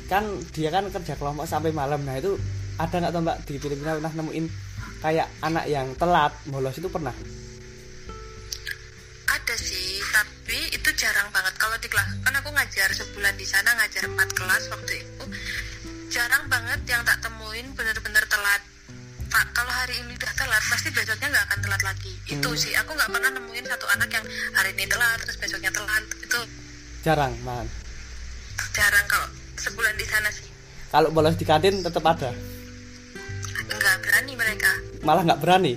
[0.06, 0.22] kan
[0.52, 2.04] dia kan kerja kelompok sampai malam.
[2.04, 2.36] Nah itu
[2.78, 3.36] ada nggak tuh mbak?
[3.44, 4.46] Di Filipina pernah nemuin
[5.02, 7.12] kayak anak yang telat bolos itu pernah?
[9.28, 11.54] Ada sih tapi itu jarang banget.
[11.58, 15.24] Kalau di kelas kan aku ngajar sebulan di sana ngajar empat kelas waktu itu.
[16.12, 18.62] Jarang banget yang tak temuin bener-bener telat.
[19.32, 22.12] Pak, kalau hari ini udah telat pasti besoknya nggak akan telat lagi.
[22.28, 22.60] Itu Hmm.
[22.60, 26.40] sih aku nggak pernah nemuin satu anak yang hari ini telat terus besoknya telat itu.
[27.02, 27.66] Jarang man
[28.72, 29.28] jarang kalau
[29.60, 30.48] sebulan di sana sih.
[30.92, 32.32] Kalau bolos di kantin tetap ada
[33.74, 34.72] nggak berani mereka.
[35.02, 35.72] Malah nggak berani?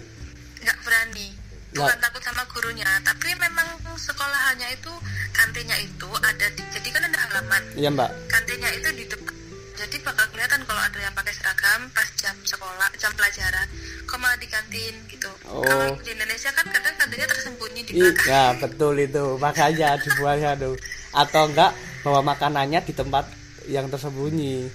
[0.61, 1.27] Nggak berani.
[1.75, 2.87] Bukan takut sama gurunya.
[3.03, 4.93] Tapi memang sekolahannya itu
[5.31, 7.63] kantinnya itu ada di jadi kan ada halaman.
[7.75, 8.09] Iya mbak.
[8.27, 9.33] Kantinnya itu di depan.
[9.75, 13.67] Jadi bakal kelihatan kalau ada yang pakai seragam pas jam sekolah jam pelajaran.
[14.07, 15.59] Kok malah di kantin gitu Oh.
[15.61, 18.27] kalau di Indonesia kan kadang kantinnya tersembunyi di Ih, belakang.
[18.31, 19.25] ya betul itu.
[19.35, 20.79] Makanya dibuatnya tuh
[21.11, 21.71] atau enggak
[22.07, 23.27] bawa makanannya di tempat
[23.67, 24.71] yang tersembunyi.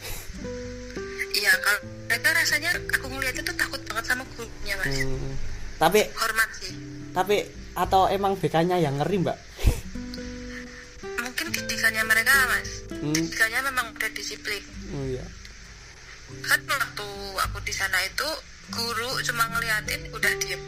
[1.33, 1.81] Iya kalau
[2.11, 4.99] mereka rasanya aku ngeliatnya tuh takut banget sama gurunya mas.
[4.99, 5.35] Hmm,
[5.79, 6.75] tapi hormat sih.
[7.15, 7.47] tapi
[7.79, 9.39] atau emang BK-nya yang ngeri mbak?
[11.23, 12.83] Mungkin didikannya mereka mas.
[12.91, 14.59] Hmm, didikannya memang udah disiplin
[14.91, 15.23] oh iya.
[16.43, 17.07] Kan waktu
[17.47, 18.27] aku di sana itu
[18.75, 20.63] guru cuma ngeliatin udah diem.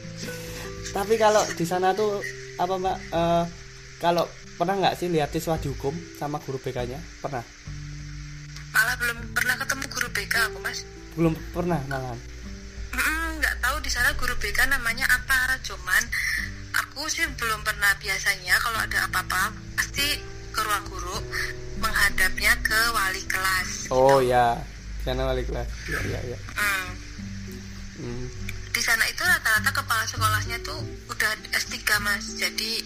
[0.96, 2.22] Tapi kalau di sana tuh
[2.62, 2.98] apa mbak?
[3.10, 3.44] eh,
[3.98, 5.90] kalau pernah nggak sih lihat siswa dihukum
[6.22, 7.02] sama guru BK-nya?
[7.18, 7.42] Pernah?
[8.72, 9.81] malah belum pernah ketemu
[10.12, 12.16] BK aku mas Belum pernah malahan.
[12.92, 16.02] Mm, nggak tahu di sana guru BK namanya apa cuman
[16.72, 20.16] aku sih belum pernah biasanya kalau ada apa-apa pasti
[20.48, 21.16] ke ruang guru
[21.78, 24.56] menghadapnya ke wali kelas Oh ya,
[24.96, 25.68] di sana wali kelas.
[25.86, 26.38] Iya iya iya.
[26.54, 26.88] Mm,
[27.92, 28.26] Hmm.
[28.68, 32.82] di sana itu rata-rata kepala sekolahnya tuh udah S3 mas jadi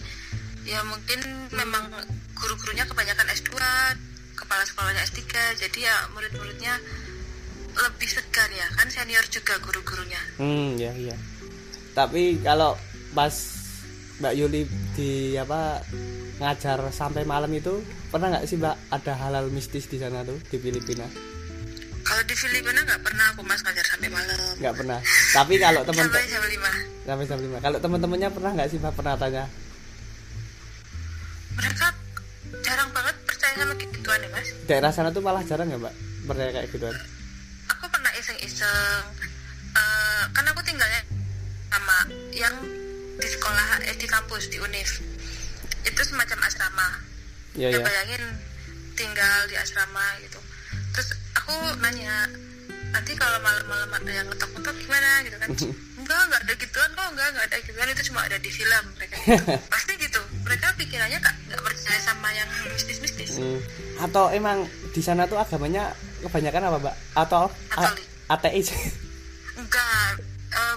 [0.66, 1.88] ya mungkin memang
[2.34, 3.54] guru-gurunya kebanyakan S2
[4.34, 5.24] kepala sekolahnya S3
[5.56, 6.74] jadi ya murid-muridnya
[7.78, 11.16] lebih segar ya kan senior juga guru-gurunya Hmm, ya iya.
[11.92, 12.76] Tapi kalau
[13.12, 13.32] pas
[14.16, 15.80] Mbak Yuli di apa
[16.36, 20.56] ngajar sampai malam itu pernah nggak sih Mbak ada halal mistis di sana tuh di
[20.56, 21.04] Filipina?
[22.00, 24.98] kalau di Filipina nggak pernah aku mas ngajar sampai malam Nggak pernah.
[25.34, 27.58] Tapi kalau teman sampai jam 5 sampai jam lima.
[27.58, 29.44] Kalau teman-temannya pernah nggak sih Mbak pernah tanya?
[31.52, 31.86] mereka
[32.62, 35.94] jarang banget percaya sama gituan ya mas Daerah sana tuh malah jarang ya Mbak
[36.26, 36.94] percaya kayak gituan.
[38.26, 39.06] Iseng-iseng
[39.78, 40.98] eh, kan aku tinggalnya
[41.70, 42.58] sama yang
[43.22, 44.90] di sekolah eh di kampus di univ
[45.86, 46.88] itu semacam asrama
[47.54, 47.86] Iya ya iya.
[47.86, 48.22] bayangin
[48.98, 50.42] tinggal di asrama gitu
[50.90, 52.26] terus aku nanya
[52.90, 55.48] nanti kalau malam-malam ada yang ngetok-ngetok gimana gitu kan
[56.02, 59.14] enggak enggak ada gituan kok enggak enggak ada gituan itu cuma ada di film mereka
[59.22, 59.54] gitu.
[59.72, 63.60] pasti gitu mereka pikirannya kak nggak percaya sama yang mistis-mistis Hmm.
[64.00, 64.64] Atau emang
[64.96, 65.92] di sana tuh agamanya
[66.24, 66.96] kebanyakan apa, Mbak?
[67.12, 68.06] Atau Katolik.
[68.26, 68.68] Ateis?
[69.60, 70.20] enggak
[70.52, 70.76] eh,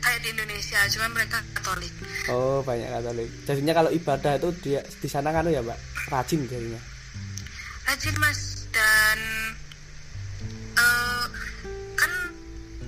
[0.00, 1.92] kayak di Indonesia cuma mereka Katolik
[2.32, 3.28] oh, banyak Katolik.
[3.44, 6.80] Jadinya kalau ibadah itu di di sana kan ya, Mbak, rajin jadinya.
[7.84, 9.18] rajin mas dan
[10.76, 11.24] eh,
[11.94, 12.12] kan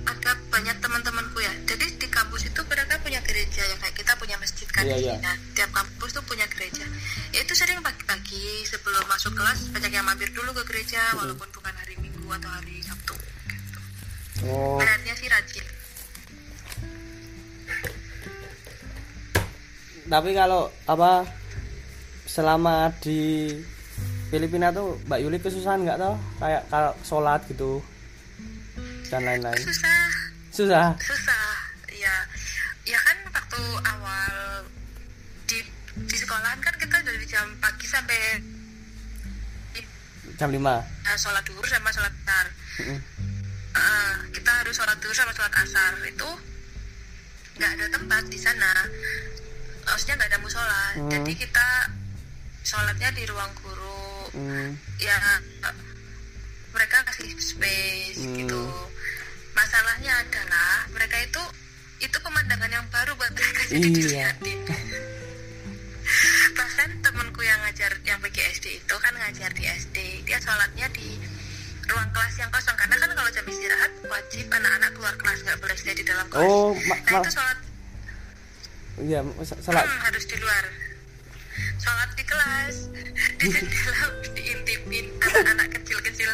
[0.01, 4.37] ada banyak teman-temanku ya jadi di kampus itu mereka punya gereja ya kayak kita punya
[4.37, 5.15] masjid kan Iya, iya.
[5.17, 6.85] Nah, tiap kampus tuh punya gereja
[7.33, 11.97] itu sering pagi-pagi sebelum masuk kelas banyak yang mampir dulu ke gereja walaupun bukan hari
[11.97, 13.13] minggu atau hari sabtu.
[14.49, 15.65] Oh, Kayaknya sih rajin.
[20.09, 21.23] Tapi kalau apa
[22.25, 23.47] selama di
[24.33, 27.79] Filipina tuh Mbak Yuli kesusahan nggak tau kayak kalau sholat gitu
[29.13, 29.61] dan lain-lain.
[29.61, 30.03] Susah.
[30.51, 30.87] Susah?
[30.99, 31.51] Susah
[32.01, 32.15] ya
[32.89, 34.33] ya kan waktu awal
[35.45, 35.61] di
[36.09, 38.19] di sekolahan kan kita dari jam pagi sampai
[40.33, 40.81] jam 5 uh,
[41.13, 42.45] sholat duhur sama sholat asar
[43.71, 45.95] Uh, kita harus sholat duhur sama sholat asar.
[46.03, 46.27] Itu
[47.55, 48.71] nggak ada tempat di sana.
[49.83, 50.83] Maksudnya nggak ada musola.
[50.95, 51.09] Hmm.
[51.09, 51.67] jadi kita
[52.61, 54.31] sholatnya di ruang guru.
[54.31, 55.17] Hmm, ya
[56.71, 58.35] mereka kasih space Hmm.
[58.37, 58.63] gitu.
[59.51, 61.43] Masalahnya adalah mereka itu
[62.01, 63.95] itu pemandangan yang baru buat mereka jadi Iya.
[64.35, 64.59] dilihatin.
[66.51, 71.15] Bahkan temenku yang ngajar yang PGSD itu kan ngajar di SD dia sholatnya di
[71.89, 72.77] ruang kelas yang kosong.
[72.77, 76.45] Karena kan kalau jam istirahat wajib anak-anak keluar kelas nggak boleh stay di dalam kelas.
[76.45, 77.57] Oh nah itu sholat.
[79.01, 79.19] Iya
[79.63, 80.65] salah hmm, harus di luar.
[81.81, 82.75] Sholat di kelas.
[83.41, 84.05] Di jendela
[84.37, 86.29] diintipin anak-anak kecil-kecil.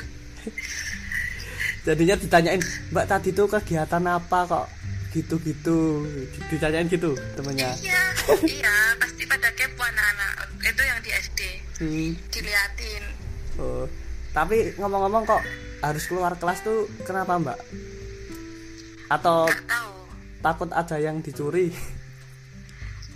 [1.88, 2.60] Jadinya ditanyain
[2.92, 4.68] mbak tadi tuh kegiatan apa kok
[5.16, 6.04] gitu-gitu?
[6.52, 7.72] Ditanyain gitu temennya.
[7.80, 8.04] Iya
[8.44, 10.52] iya pasti pada kepo anak-anak.
[10.68, 11.40] Itu yang di SD
[11.80, 12.12] hmm.
[12.28, 13.04] diliatin.
[13.58, 13.88] Oh.
[14.38, 15.42] Tapi ngomong-ngomong kok
[15.82, 17.58] harus keluar kelas tuh kenapa mbak?
[19.10, 19.50] Atau
[20.46, 21.74] takut ada yang dicuri?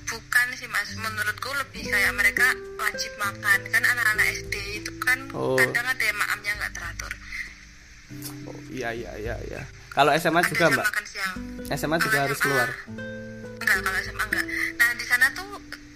[0.09, 0.97] Bukan sih mas.
[0.97, 2.49] Menurutku lebih kayak mereka
[2.81, 3.59] wajib makan.
[3.69, 5.53] Kan anak-anak SD itu kan Oh.
[5.61, 7.13] kadang ada yang maamnya nggak teratur.
[8.49, 9.61] Oh, iya iya iya iya.
[9.93, 10.85] Kalau SMA ada juga mbak?
[10.89, 11.35] makan siang.
[11.69, 12.69] SMA juga Kalau harus SMA keluar.
[13.61, 15.49] Enggak kalau SMA enggak nah di sana tuh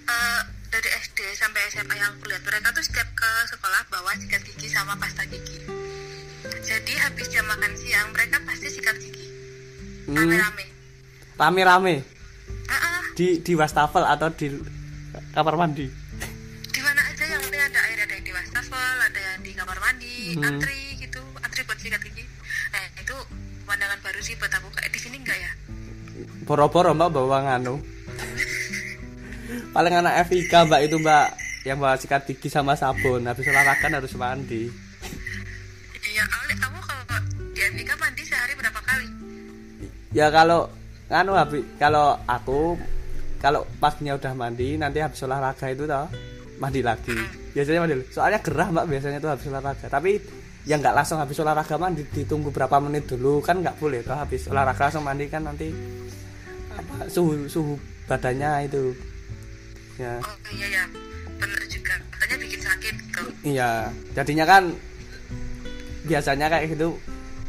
[0.05, 0.41] eh,
[0.75, 2.41] dari SD sampai SMA yang kuliah.
[2.43, 5.63] Mereka tuh setiap ke sekolah bawa sikat gigi sama pasta gigi.
[6.67, 9.23] Jadi habis jam makan siang mereka pasti sikat gigi.
[10.11, 10.65] Hmm, rame-rame.
[11.39, 11.95] Rame-rame?
[13.15, 14.51] Di di wastafel atau di
[15.31, 15.87] kamar mandi?
[16.67, 19.79] Di mana aja yang penting ada air ada yang di wastafel ada yang di kamar
[19.79, 20.43] mandi Hmm.
[20.43, 22.27] antri gitu antri buat sikat gigi.
[22.75, 23.15] Nah itu
[23.63, 24.67] pemandangan baru sih buat aku.
[24.75, 25.51] Kayak di sini enggak ya?
[26.43, 27.94] Boro-boro mbak bawa nganu
[29.73, 31.27] paling anak FIK mbak itu mbak
[31.65, 33.25] yang bawa sikat gigi sama sabun.
[33.25, 34.69] Habis olahraga kan harus mandi.
[36.05, 37.03] Iya kamu kamu kalau
[37.51, 39.07] di MIK mandi sehari berapa kali?
[40.13, 40.69] Ya kalau
[41.09, 42.77] nganu habis kalau aku
[43.41, 46.07] kalau paginya udah mandi nanti habis olahraga itu toh
[46.61, 47.17] mandi lagi.
[47.57, 49.85] Biasanya mandi soalnya gerah mbak biasanya tuh habis olahraga.
[49.89, 50.11] Tapi
[50.65, 54.45] yang nggak langsung habis olahraga mandi ditunggu berapa menit dulu kan nggak boleh toh habis
[54.49, 55.69] olahraga langsung mandi kan nanti
[56.73, 57.73] apa suhu suhu
[58.05, 58.93] badannya itu
[59.95, 60.83] ya oh iya ya
[61.35, 63.71] bener juga katanya bikin sakit gitu Iya,
[64.17, 64.63] jadinya kan
[66.03, 66.97] biasanya kayak gitu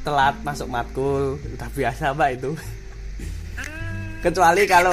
[0.01, 2.53] telat masuk matkul, udah biasa mbak itu.
[3.57, 4.93] Hmm, Kecuali kalau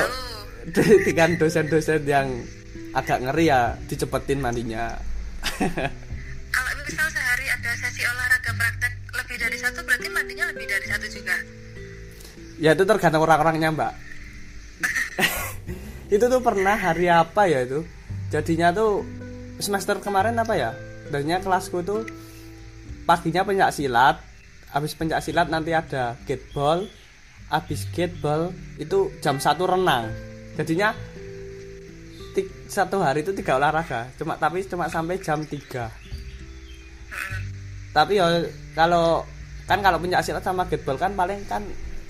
[0.66, 0.82] gitu.
[1.12, 2.28] dengan dosen-dosen yang
[2.94, 4.96] agak ngeri ya dicepetin mandinya.
[6.50, 11.06] kalau misal sehari ada sesi olahraga praktek lebih dari satu berarti mandinya lebih dari satu
[11.12, 11.36] juga
[12.58, 13.94] ya itu tergantung orang-orangnya mbak.
[16.10, 17.86] itu tuh pernah hari apa ya itu?
[18.34, 19.06] Jadinya tuh
[19.62, 20.72] semester kemarin apa ya?
[21.12, 22.08] Darinya kelasku tuh
[23.04, 24.18] paginya pencak silat,
[24.72, 26.88] habis pencak silat nanti ada gateball,
[27.52, 30.10] habis gateball itu jam satu renang.
[30.58, 30.96] Jadinya
[32.74, 35.54] satu hari itu tiga olahraga, cuma tapi cuma sampai jam 3
[37.94, 38.26] Tapi ya
[38.74, 39.22] kalau
[39.70, 41.62] kan kalau pencak silat sama gateball kan paling kan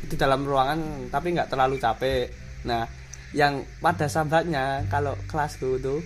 [0.08, 2.32] di dalam ruangan tapi nggak terlalu capek.
[2.64, 2.88] Nah,
[3.34, 6.00] yang pada sambatnya kalau kelasku tuh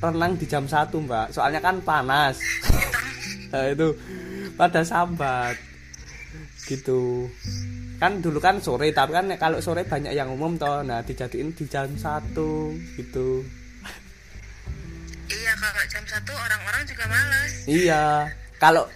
[0.00, 1.30] renang di jam satu mbak.
[1.30, 2.40] Soalnya kan panas.
[3.50, 3.90] Nah, itu
[4.54, 5.58] pada sambat
[6.70, 7.26] gitu.
[7.98, 10.86] Kan dulu kan sore tapi kan kalau sore banyak yang umum toh.
[10.86, 13.42] Nah dijadiin di jam satu gitu.
[15.26, 17.52] Iya kalau jam satu orang-orang juga males.
[17.66, 18.30] Iya.
[18.62, 18.86] Kalau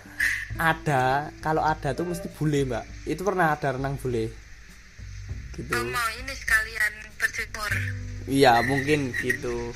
[0.54, 2.86] ada kalau ada tuh mesti bule mbak.
[3.10, 4.30] Itu pernah ada renang bule
[5.54, 5.74] gitu.
[5.74, 6.92] Oh, mau ini sekalian
[7.24, 7.72] berjemur.
[8.24, 9.72] Iya mungkin gitu.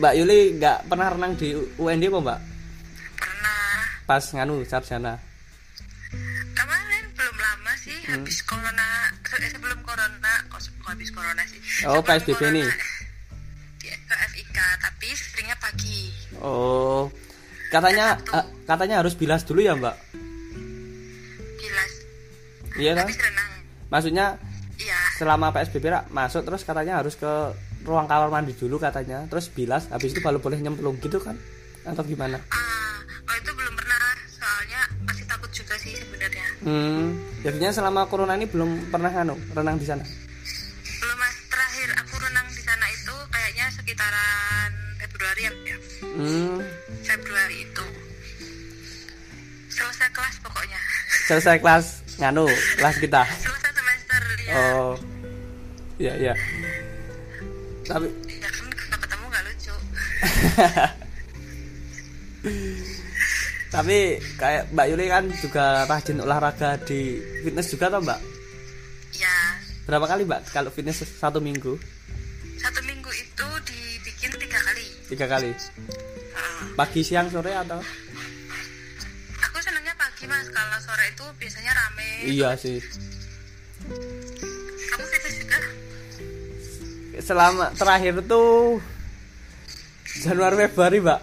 [0.00, 2.40] Mbak Yuli nggak pernah renang di UND apa mbak?
[3.14, 3.66] Pernah.
[4.06, 5.14] Pas nganu sarjana.
[6.52, 8.22] Kemarin belum lama sih Hmm.
[8.22, 8.88] habis corona.
[9.36, 11.60] Eh, sebelum corona kok habis corona sih?
[11.84, 12.68] Oh, Sebelum PSBB corona, nih.
[13.76, 16.00] di ke FIK tapi seringnya pagi.
[16.40, 17.10] Oh,
[17.68, 19.94] katanya eh, katanya harus bilas dulu ya mbak?
[21.56, 21.92] gilas
[22.76, 23.06] Iya kan?
[23.86, 24.26] Maksudnya
[25.16, 27.28] selama PSBB Ra, masuk terus katanya harus ke
[27.82, 31.36] ruang kamar mandi dulu katanya, terus bilas, habis itu baru boleh nyemplung gitu kan?
[31.82, 32.36] Atau gimana?
[32.50, 38.34] ah oh itu belum pernah soalnya masih takut juga sih sebenarnya Hmm, jadinya selama corona
[38.34, 40.02] ini belum pernah nganu renang di sana.
[40.96, 45.76] belum mas terakhir aku renang di sana itu kayaknya sekitaran Februari ya ya.
[46.02, 46.58] Hmm,
[47.00, 47.84] Februari itu
[49.68, 50.80] selesai kelas pokoknya
[51.26, 51.86] selesai kelas
[52.18, 52.46] nganu
[52.78, 53.22] kelas kita.
[54.46, 54.94] Ya Oh,
[55.98, 56.34] iya iya.
[57.82, 59.74] Tapi ya kan kalau ketemu nggak lucu?
[63.74, 63.98] Tapi
[64.38, 68.20] kayak Mbak Yuli kan juga rajin olahraga di fitness juga toh Mbak?
[69.18, 69.58] ya.
[69.90, 71.74] Berapa kali Mbak kalau fitness satu minggu?
[72.56, 74.86] satu minggu itu dibikin tiga kali.
[75.10, 75.50] Tiga kali?
[76.36, 76.64] Ah.
[76.74, 77.78] pagi siang sore atau?
[79.50, 80.50] Aku senangnya pagi mas.
[80.50, 82.10] Kalau sore itu biasanya rame.
[82.26, 82.78] Iya sih
[87.26, 88.78] selama terakhir tuh
[90.16, 91.20] Januari Februari mbak.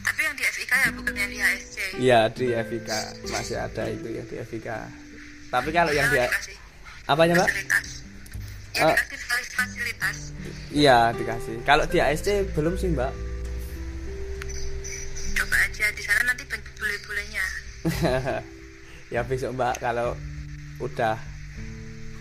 [0.00, 2.90] Tapi yang di FIK ya bukan yang di HSC iya di FIK
[3.28, 4.68] masih ada itu yang di FIK
[5.50, 6.18] tapi kalau yang di
[7.04, 7.50] apanya mbak?
[8.70, 8.94] Ya Ah.
[8.94, 10.16] dikasih fasil- fasilitas.
[10.70, 11.58] Iya dikasih.
[11.66, 13.10] Kalau di ASC belum sih mbak.
[15.34, 17.44] Coba aja di sana nanti bule-bulenya.
[19.10, 20.14] Ya besok mbak kalau
[20.78, 21.18] udah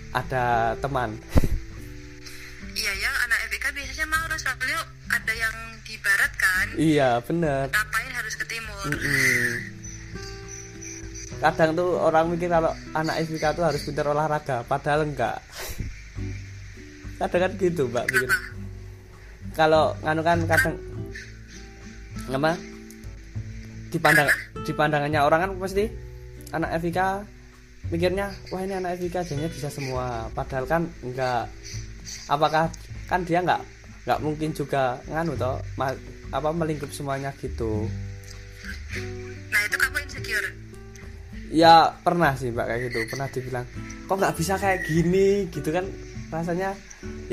[0.10, 0.46] ada
[0.82, 1.22] teman
[2.80, 4.80] iya ya anak FIK biasanya mau soalnya
[5.12, 6.68] ada yang di barat kan.
[6.80, 8.84] Iya bener ngapain harus ke timur?
[8.88, 9.52] Mm-mm.
[11.40, 15.44] kadang tuh orang mikir kalau anak FIK tuh harus pintar olahraga padahal enggak.
[17.20, 18.32] Kadang kan gitu mbak mikir.
[19.60, 20.76] Kalau nganu kan kadang
[22.32, 22.52] apa?
[23.92, 24.30] Di pandang
[24.64, 25.84] di pandangannya orang kan pasti
[26.56, 27.00] anak FIK
[27.92, 30.32] mikirnya wah ini anak FIK jadinya bisa semua.
[30.32, 31.52] Padahal kan enggak
[32.30, 32.72] apakah
[33.10, 33.62] kan dia enggak
[34.06, 35.98] enggak mungkin juga nganu toh ma-
[36.30, 37.90] apa melingkup semuanya gitu?
[39.50, 40.50] Nah itu kamu insecure?
[41.50, 43.00] Ya pernah sih mbak kayak gitu.
[43.10, 43.66] Pernah dibilang
[44.06, 45.50] kok nggak bisa kayak gini?
[45.50, 45.86] Gitu kan
[46.30, 46.78] rasanya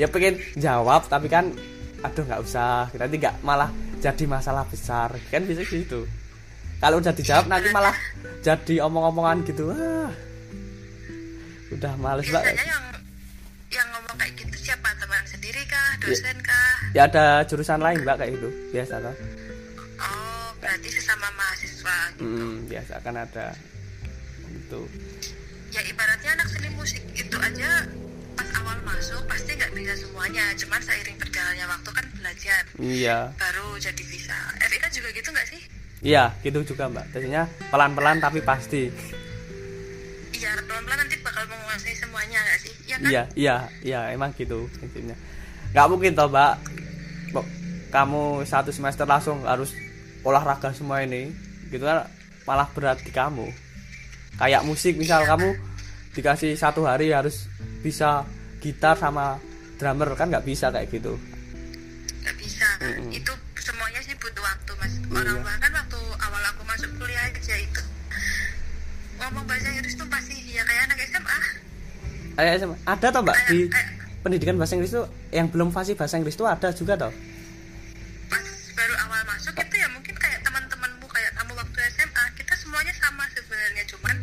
[0.01, 1.53] ya pengen jawab tapi kan
[2.01, 2.89] aduh nggak usah.
[2.97, 3.69] Nanti nggak malah
[4.01, 5.13] jadi masalah besar.
[5.29, 6.09] Kan bisa gitu.
[6.77, 7.93] Kalau udah dijawab nanti malah
[8.41, 9.69] jadi omong-omongan gitu.
[9.69, 10.13] Wah.
[11.73, 12.96] Udah males mbak biasanya yang yang
[15.47, 15.89] sendiri kah?
[16.03, 16.75] Dosen kah?
[16.91, 18.51] Ya ada jurusan lain mbak kayak gitu.
[18.75, 19.15] Biasa kan
[19.97, 23.55] oh berarti sesama mahasiswa Mm, biasa kan ada
[24.51, 24.81] gitu.
[25.71, 27.87] Ya ibaratnya anak seni musik itu aja
[28.35, 30.51] pas awal masuk pasti nggak bisa semuanya.
[30.59, 32.61] Cuman seiring berjalannya waktu kan belajar.
[32.75, 33.31] Iya.
[33.39, 34.35] Baru jadi bisa.
[34.67, 35.61] FIK juga gitu nggak sih?
[36.03, 37.07] Iya gitu juga mbak.
[37.15, 38.91] Biasanya pelan-pelan tapi pasti.
[40.35, 42.73] Iya pelan-pelan nanti bakal menguasai semuanya nggak sih?
[42.83, 43.07] Ya kan?
[43.07, 45.15] Iya, iya, iya, emang gitu prinsipnya.
[45.69, 46.53] Nggak mungkin toh, Mbak.
[47.87, 49.71] Kamu satu semester langsung harus
[50.21, 51.31] olahraga semua ini,
[51.67, 52.03] gitu kan
[52.43, 53.47] malah berat di kamu.
[54.35, 55.55] Kayak musik, misal kamu
[56.11, 57.47] dikasih satu hari harus
[57.79, 58.27] bisa
[58.59, 59.39] gitar sama
[59.75, 61.13] drummer kan nggak bisa kayak gitu.
[62.19, 63.13] nggak bisa Mm-mm.
[63.13, 65.45] itu semuanya sih butuh waktu mas orang Iya.
[65.45, 67.81] bahkan waktu awal aku masuk kuliah aja itu
[69.15, 71.37] ngomong bahasa Inggris tuh pasti ya kayak anak SMA
[72.35, 72.75] Kayak SMA.
[72.83, 73.87] ada toh, Mbak, kayak, di kayak
[74.21, 77.13] pendidikan bahasa Inggris itu yang belum fasih bahasa Inggris itu ada juga toh.
[78.77, 83.25] baru awal masuk itu ya mungkin kayak teman-temanmu kayak kamu waktu SMA kita semuanya sama
[83.33, 83.83] sebenarnya.
[83.89, 84.15] Cuman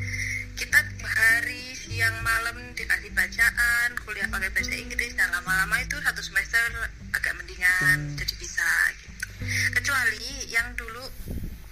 [0.54, 6.86] kita hari siang malam dikasih bacaan kuliah pakai bahasa Inggris dan lama-lama itu satu semester
[7.10, 8.68] agak mendingan jadi bisa
[9.02, 9.26] gitu.
[9.74, 11.02] Kecuali yang dulu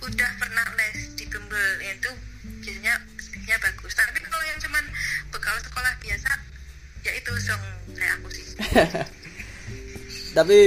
[0.02, 2.10] udah pernah les di bimbel itu
[2.66, 2.98] biasanya
[3.46, 3.94] ya bagus.
[3.94, 4.84] Tapi kalau yang cuman
[5.30, 6.51] bekal sekolah biasa
[7.03, 7.62] ya itu song
[7.94, 8.46] kayak aku sih.
[10.36, 10.59] Tapi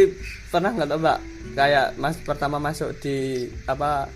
[0.51, 1.19] pernah nggak toh, Mbak?
[1.55, 4.11] Kayak Mas pertama masuk di apa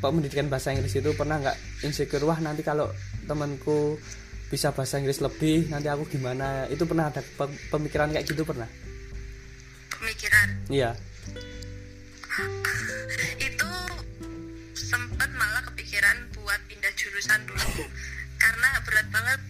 [0.00, 2.88] pendidikan bahasa Inggris itu pernah nggak insecure wah nanti kalau
[3.28, 4.00] temanku
[4.48, 6.64] bisa bahasa Inggris lebih nanti aku gimana?
[6.72, 8.68] Itu pernah ada pe- pemikiran kayak gitu pernah?
[10.00, 10.48] Pemikiran?
[10.72, 10.96] Iya.
[13.48, 13.70] Itu
[14.72, 17.84] sempat malah kepikiran buat pindah jurusan dulu.
[18.42, 19.40] Karena berat banget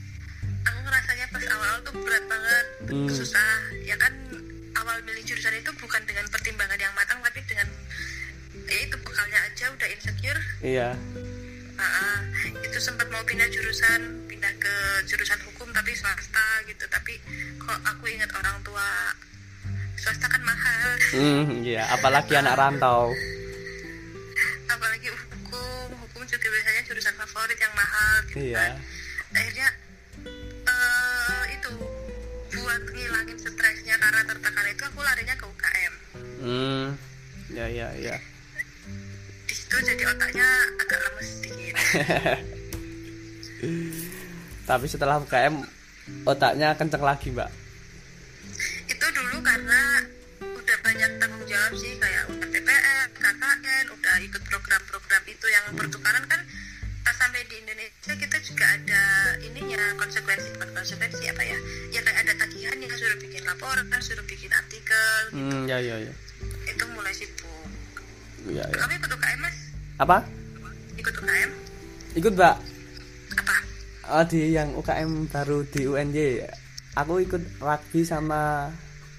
[1.38, 3.06] pas awal-awal tuh berat banget Hmm.
[3.06, 3.50] susah.
[3.86, 4.10] Ya kan
[4.74, 7.70] awal milih jurusan itu bukan dengan pertimbangan yang matang tapi dengan
[8.66, 10.42] ya itu bekalnya aja udah insecure.
[10.66, 10.98] Iya.
[11.78, 12.18] Nah,
[12.58, 14.74] itu sempat mau pindah jurusan pindah ke
[15.06, 16.82] jurusan hukum tapi swasta gitu.
[16.90, 17.22] Tapi
[17.62, 19.14] kok aku ingat orang tua
[19.94, 20.90] swasta kan mahal.
[21.14, 21.86] Hmm, iya.
[21.94, 23.14] Apalagi anak rantau.
[24.66, 28.58] Apalagi hukum hukum juga biasanya jurusan favorit yang mahal gitu iya.
[28.58, 28.72] kan.
[29.38, 29.68] Akhirnya
[32.78, 35.92] buat ngilangin stresnya karena tertekan itu aku larinya ke UKM
[36.46, 36.86] hmm.
[37.48, 38.12] Ya ya ya.
[39.48, 40.44] Di situ jadi otaknya
[40.78, 41.74] agak lemes sedikit
[44.68, 45.64] tapi setelah UKM
[46.28, 47.50] otaknya kenceng lagi mbak?
[48.86, 50.06] Itu dulu karena
[50.38, 56.40] udah banyak tanggung jawab sih kayak TPM, KKN, udah ikut program-program itu yang pertukaran kan
[57.08, 61.58] pas sampai di Indonesia kita juga ada ininya konsekuensi konsekuensi apa ya?
[61.88, 66.12] Ya kayak ada tagihan yang suruh bikin laporan suruh bikin artikel hmm ya ya ya.
[66.68, 67.48] Itu mulai sibuk.
[68.52, 68.76] Ya, ya.
[68.76, 69.56] kamu ikut UKM mas?
[69.96, 70.16] Apa?
[71.00, 71.50] Ikut UKM?
[72.20, 72.56] Ikut mbak.
[73.40, 73.56] Apa?
[74.12, 76.44] Oh, di yang UKM baru di UNY.
[76.92, 78.68] Aku ikut rugby sama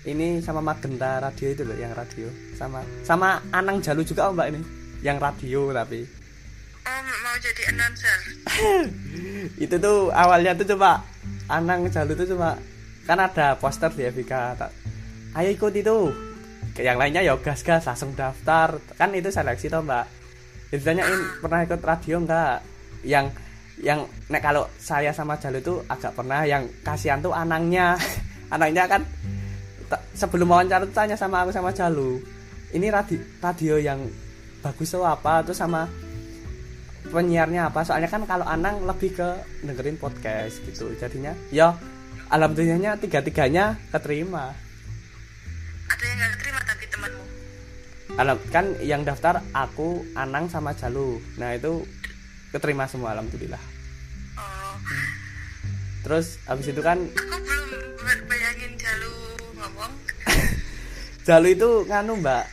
[0.05, 2.29] ini sama Magenta radio itu loh yang radio.
[2.53, 4.61] Sama sama Anang Jalu juga oh, mbak ini.
[5.01, 6.18] Yang radio tapi
[6.89, 8.19] oh mau jadi announcer.
[9.63, 11.05] Itu tuh awalnya tuh coba
[11.49, 12.57] Anang Jalu tuh cuma
[13.09, 14.71] kan ada poster di FBK tak
[15.37, 15.97] ayo ikut itu.
[16.77, 18.77] Yang lainnya ya gas gas langsung daftar.
[18.95, 20.05] Kan itu seleksi toh mbak.
[20.69, 22.61] Ditanyain pernah ikut radio enggak
[23.01, 23.33] yang
[23.81, 27.97] yang nek kalau saya sama Jalu itu agak pernah yang kasihan tuh anangnya.
[28.53, 29.01] Anaknya kan
[30.13, 32.21] sebelum wawancara tuh tanya sama aku sama Jalu
[32.69, 33.99] ini radio, radio yang
[34.61, 35.41] bagus tuh apa?
[35.41, 35.89] Tuh sama
[37.07, 37.87] penyiarnya apa?
[37.87, 39.29] Soalnya kan kalau Anang lebih ke
[39.63, 40.91] dengerin podcast gitu.
[40.99, 41.75] Jadinya ya
[42.27, 44.51] alhamdulillahnya tiga tiganya keterima.
[45.89, 47.23] Ada yang nggak terima tapi temanmu?
[48.19, 51.23] Alam kan yang daftar aku Anang sama Jalu.
[51.39, 51.87] Nah itu
[52.51, 53.61] keterima semua alhamdulillah.
[54.37, 54.75] Oh.
[56.03, 57.37] Terus habis itu kan aku
[57.97, 59.13] belum bayangin Jalu
[59.57, 59.91] ngomong.
[61.27, 62.45] Jalu itu nganu mbak.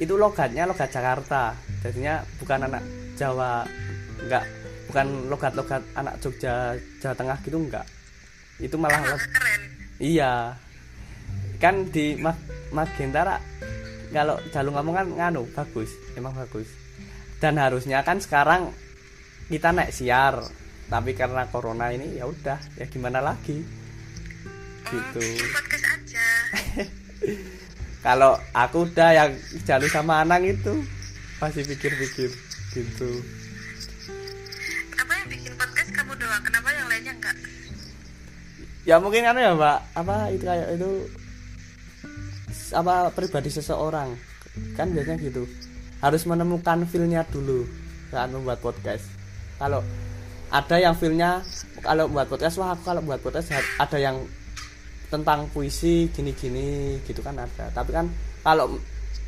[0.00, 1.54] Itu logatnya logat Jakarta.
[1.82, 3.66] Jadinya bukan anak Jawa
[4.22, 4.44] enggak.
[4.90, 7.86] Bukan logat-logat anak Jogja Jawa Tengah gitu enggak.
[8.60, 9.62] Itu malah keren.
[9.98, 10.56] Iya.
[11.62, 12.36] Kan di Mag
[12.72, 13.36] Magentara
[14.12, 16.68] kalau jalur ngomong kan nganu bagus emang bagus.
[17.40, 18.70] Dan harusnya kan sekarang
[19.48, 20.40] kita naik siar
[20.92, 23.64] tapi karena corona ini ya udah ya gimana lagi?
[24.92, 25.24] Gitu.
[25.24, 26.26] oh, aja.
[28.04, 29.30] Kalau aku udah yang
[29.64, 30.84] jalur sama Anang itu
[31.40, 32.28] masih pikir-pikir
[32.72, 33.10] gitu.
[34.96, 36.42] Apa yang bikin podcast kamu doang?
[36.44, 37.36] Kenapa yang lainnya enggak?
[38.88, 39.78] Ya mungkin kan ya mbak.
[39.92, 40.90] Apa itu kayak itu
[42.72, 44.16] apa pribadi seseorang?
[44.74, 45.44] Kan biasanya gitu.
[46.00, 47.68] Harus menemukan feelnya dulu
[48.10, 49.06] saat membuat podcast.
[49.60, 49.84] Kalau
[50.52, 51.44] ada yang feelnya
[51.80, 54.16] kalau buat podcast wah aku kalau buat podcast ada yang
[55.12, 57.68] tentang puisi gini-gini gitu kan ada.
[57.70, 58.08] Tapi kan
[58.40, 58.80] kalau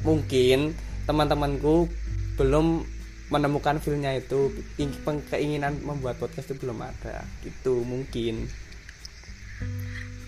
[0.02, 0.72] mungkin
[1.04, 1.86] teman-temanku
[2.40, 2.93] belum
[3.34, 4.54] menemukan feelnya itu
[5.26, 8.46] keinginan membuat podcast itu belum ada gitu mungkin.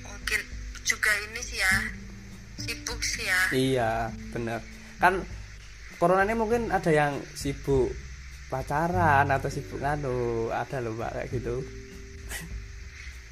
[0.02, 0.40] Mungkin
[0.82, 1.74] juga ini sih ya
[2.59, 3.40] sibuk sih ya.
[3.54, 3.92] Iya
[4.34, 4.59] benar
[4.98, 5.22] kan
[6.02, 7.94] corona ini mungkin ada yang sibuk
[8.50, 11.62] pacaran atau sibuk nganu ada loh mbak kayak gitu.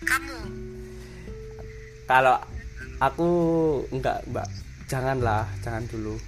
[0.07, 0.39] Kamu?
[2.07, 2.37] Kalau
[3.03, 3.29] aku
[3.91, 4.47] enggak mbak.
[4.85, 6.21] Janganlah jangan dulu.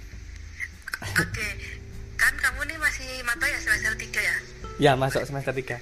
[0.97, 1.76] Oke
[2.17, 4.35] kan kamu nih masih mata ya semester 3 ya?
[4.77, 5.77] Ya masuk semester 3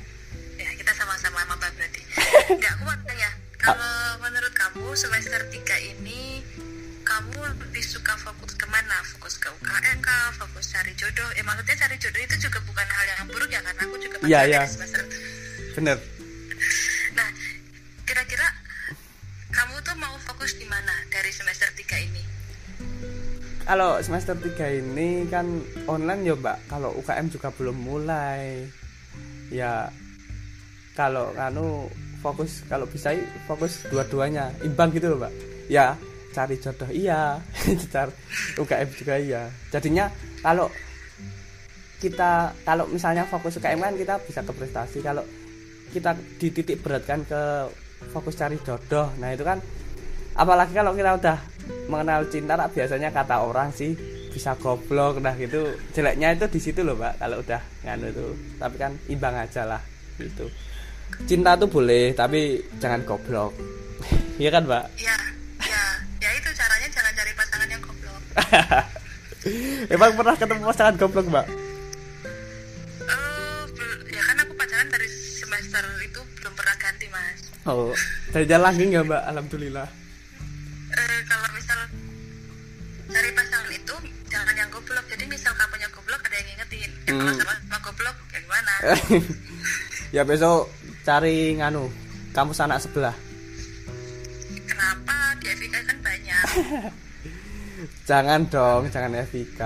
[0.56, 2.02] ya kita sama-sama mata berarti.
[2.56, 5.60] Enggak aku mau tanya kalau menurut kamu semester 3
[5.96, 6.44] ini
[7.04, 10.32] kamu lebih suka fokus ke mana fokus ke UKM kah?
[10.36, 11.28] Fokus cari jodoh?
[11.36, 14.40] Ya maksudnya cari jodoh itu juga bukan hal yang buruk ya karena aku juga Iya,
[14.48, 14.62] iya.
[14.66, 15.04] semester
[15.76, 15.98] bener.
[17.18, 17.30] Nah
[18.04, 18.48] kira-kira
[19.52, 22.24] kamu tuh mau fokus di mana dari semester 3 ini
[23.66, 25.46] kalau semester 3 ini kan
[25.90, 26.58] online ya mbak.
[26.70, 28.66] Kalau UKM juga belum mulai.
[29.50, 29.90] Ya
[30.96, 31.90] kalau anu
[32.22, 33.12] fokus kalau bisa
[33.50, 34.54] fokus dua-duanya.
[34.62, 35.34] Imbang gitu loh mbak.
[35.68, 35.98] Ya
[36.32, 37.42] cari jodoh iya.
[37.94, 38.14] Cari
[38.62, 39.50] UKM juga iya.
[39.74, 40.14] Jadinya
[40.46, 40.70] kalau
[41.98, 45.02] kita kalau misalnya fokus UKM kan kita bisa ke prestasi.
[45.02, 45.26] Kalau
[45.90, 47.42] kita dititik beratkan ke
[48.12, 49.64] fokus cari jodoh nah itu kan
[50.36, 51.38] apalagi kalau kita udah
[51.86, 53.94] mengenal cinta lah, biasanya kata orang sih
[54.36, 55.80] bisa goblok nah gitu.
[55.96, 58.28] Jeleknya itu di situ loh mbak kalau udah nganu itu.
[58.60, 59.82] Tapi kan imbang aja lah
[60.20, 60.52] gitu.
[61.24, 63.56] Cinta tuh boleh tapi jangan goblok.
[64.36, 64.92] Iya kan mbak?
[65.00, 65.16] Ya
[65.64, 65.84] ya
[66.20, 68.22] ya itu caranya jangan cari pasangan yang goblok.
[69.96, 71.48] Emang pernah ketemu pasangan goblok mbak?
[73.76, 77.40] Bel- ya kan aku pacaran dari semester itu belum pernah ganti mas.
[77.64, 77.96] Oh
[78.36, 79.24] dari langgeng ya mbak?
[79.24, 80.05] Alhamdulillah
[87.06, 87.38] Hmm.
[87.86, 88.74] goblok ya gimana
[90.16, 90.74] ya besok
[91.06, 91.86] cari nganu
[92.34, 93.16] kampus anak sebelah.
[94.66, 95.16] Kenapa?
[95.40, 96.44] Di FIK kan banyak.
[98.10, 99.62] Jangan dong jangan FIK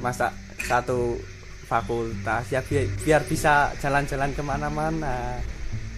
[0.00, 0.30] masa
[0.64, 1.18] satu
[1.66, 2.46] fakultas?
[2.48, 5.42] Ya biar, biar bisa jalan-jalan ke mana-mana.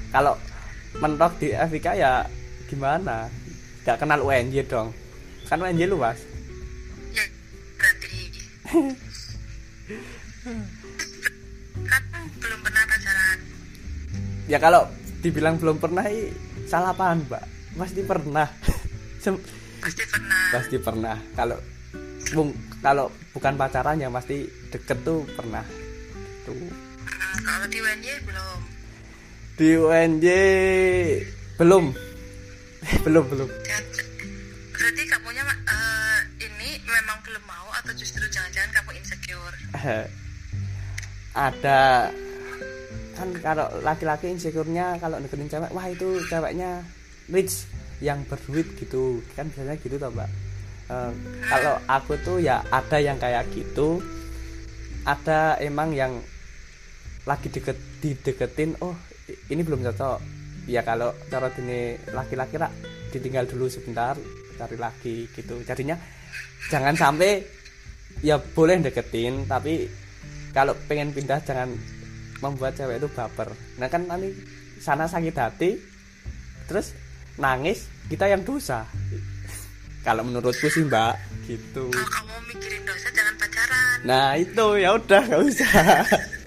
[0.08, 0.34] Kalau
[0.98, 2.24] mentok di FIK ya
[2.66, 3.28] gimana?
[3.84, 4.90] Gak kenal UNJ dong.
[5.46, 6.18] Kan UNJ luas.
[7.12, 7.24] Ya
[7.76, 8.08] berarti
[14.48, 14.88] ya kalau
[15.20, 16.08] dibilang belum pernah
[16.64, 17.44] salah paham mbak.
[17.78, 18.48] Pasti pernah.
[19.78, 20.42] Pasti pernah.
[20.50, 21.16] Pasti pernah.
[21.36, 21.58] Kalau
[22.34, 22.50] bung
[22.82, 25.62] kalau bukan pacarannya, pasti deket tuh pernah.
[26.42, 26.54] Tuh
[27.44, 28.58] kalau di UNJ belum.
[29.54, 30.26] Di UNJ
[31.58, 31.84] belum.
[33.06, 33.48] Belum belum.
[33.48, 34.02] Berarti
[34.74, 39.56] berarti kamunya uh, ini memang belum mau atau justru jangan-jangan kamu insecure?
[41.48, 42.10] Ada
[43.18, 46.86] kan kalau laki-laki insecure-nya kalau deketin cewek wah itu ceweknya
[47.26, 47.66] rich
[47.98, 49.18] yang berduit gitu.
[49.34, 50.30] Kan biasanya gitu toh mbak.
[50.88, 51.12] Eh,
[51.50, 53.98] kalau aku tuh ya ada yang kayak gitu.
[55.02, 56.14] Ada emang yang
[57.26, 58.94] lagi deket dideketin oh
[59.50, 60.18] ini belum cocok.
[60.70, 62.70] Ya kalau cara ini laki-laki lah
[63.10, 64.14] ditinggal dulu sebentar
[64.54, 65.58] cari lagi gitu.
[65.66, 65.98] Jadinya
[66.70, 67.42] jangan sampai
[68.22, 69.86] ya boleh deketin tapi
[70.50, 71.70] kalau pengen pindah jangan
[72.38, 73.48] membuat cewek itu baper.
[73.76, 74.30] Nah kan nanti
[74.78, 75.70] sana sakit hati
[76.66, 76.94] terus
[77.36, 78.86] nangis kita yang dosa.
[80.06, 81.90] Kalau menurutku sih mbak gitu.
[81.90, 83.96] Kalau kamu mikirin dosa jangan pacaran.
[84.06, 85.72] Nah itu ya udah nggak usah.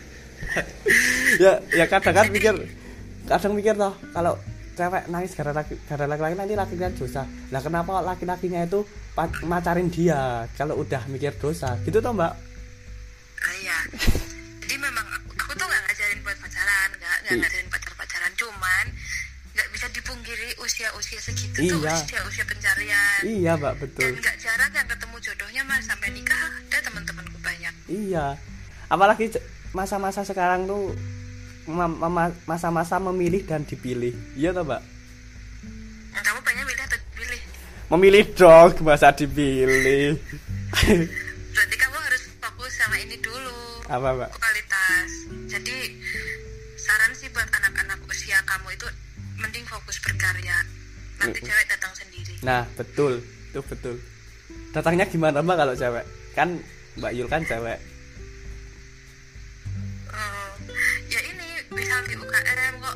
[1.39, 2.51] Ya ya kadang kan mikir
[3.23, 4.35] kadang mikir toh kalau
[4.75, 7.23] cewek nangis gara laki gara laki-laki nanti laki-laki dosa.
[7.55, 8.83] Lah kenapa laki-lakinya itu
[9.15, 11.79] pa- macarin dia kalau udah mikir dosa?
[11.87, 12.35] Gitu toh mbak.
[13.41, 13.77] Ah, iya
[17.31, 17.47] pacaran nggak nggak Iya.
[17.47, 18.85] ngajarin pacar pacaran cuman
[19.51, 21.91] nggak bisa dipungkiri usia usia segitu tuh Iya.
[21.93, 23.19] usia usia pencarian.
[23.21, 27.73] Iya mbak dan betul nggak jarang yang ketemu jodohnya mas sampai nikah ada teman-temanku banyak.
[27.87, 28.25] Iya.
[28.87, 29.25] Apalagi
[29.71, 30.95] masa-masa sekarang tuh
[31.65, 34.11] ma- ma- masa-masa memilih dan dipilih.
[34.33, 34.81] Iya toh mbak?
[36.13, 37.41] Kamu pengen milih atau pilih
[37.89, 40.15] memilih dong masa dipilih.
[41.51, 43.83] Berarti kamu harus fokus sama ini dulu.
[43.85, 44.29] Apa mbak?
[44.31, 45.11] Kualitas.
[45.49, 45.77] Jadi
[48.51, 48.87] kamu itu
[49.37, 50.57] mending fokus berkarya
[51.17, 53.95] nanti cewek datang sendiri Nah betul itu betul.
[54.71, 56.03] Datangnya gimana mbak kalau cewek?
[56.31, 56.59] Kan
[56.91, 57.79] Mbak Yul kan cewek.
[60.07, 60.49] Hmm,
[61.07, 62.95] ya ini misal di UKM kok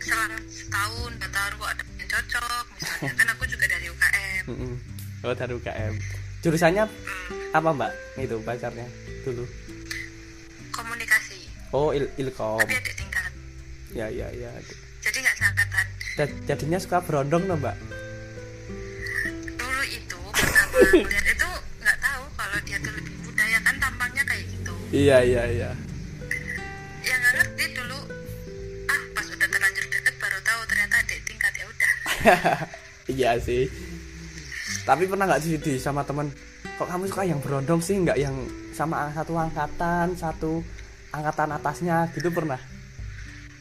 [0.00, 4.72] selang setahun dua tahun kok ada yang cocok misalnya kan aku juga dari UKM Mm-mm.
[5.20, 5.92] Oh dari UKM.
[6.40, 7.92] Jurusannya Hmm, apa mbak?
[8.18, 8.84] Itu pacarnya
[9.24, 9.44] dulu.
[10.70, 11.40] komunikasi
[11.70, 12.60] Oh il ilkom.
[12.60, 13.32] tapi adik tingkat
[13.90, 14.50] Ya ya ya.
[15.04, 17.76] Jadi nggak seangkatan Ja- Jadinya suka berondong loh mbak.
[19.54, 21.48] dulu itu pertama lihat itu
[21.78, 25.70] nggak tahu kalau dia tuh lebih muda ya kan tampangnya kayak gitu Iya iya iya.
[27.02, 27.98] ya nggak ngerti dulu
[28.86, 31.92] ah pas udah terlanjur deket baru tahu ternyata adik tingkat ya udah
[33.14, 33.68] iya sih.
[34.82, 36.28] Tapi pernah nggak sih di sama temen?
[36.74, 37.96] Kok kamu suka yang berondong sih?
[37.96, 38.36] Nggak yang
[38.70, 40.64] sama satu angkatan, satu
[41.10, 42.56] angkatan atasnya gitu pernah?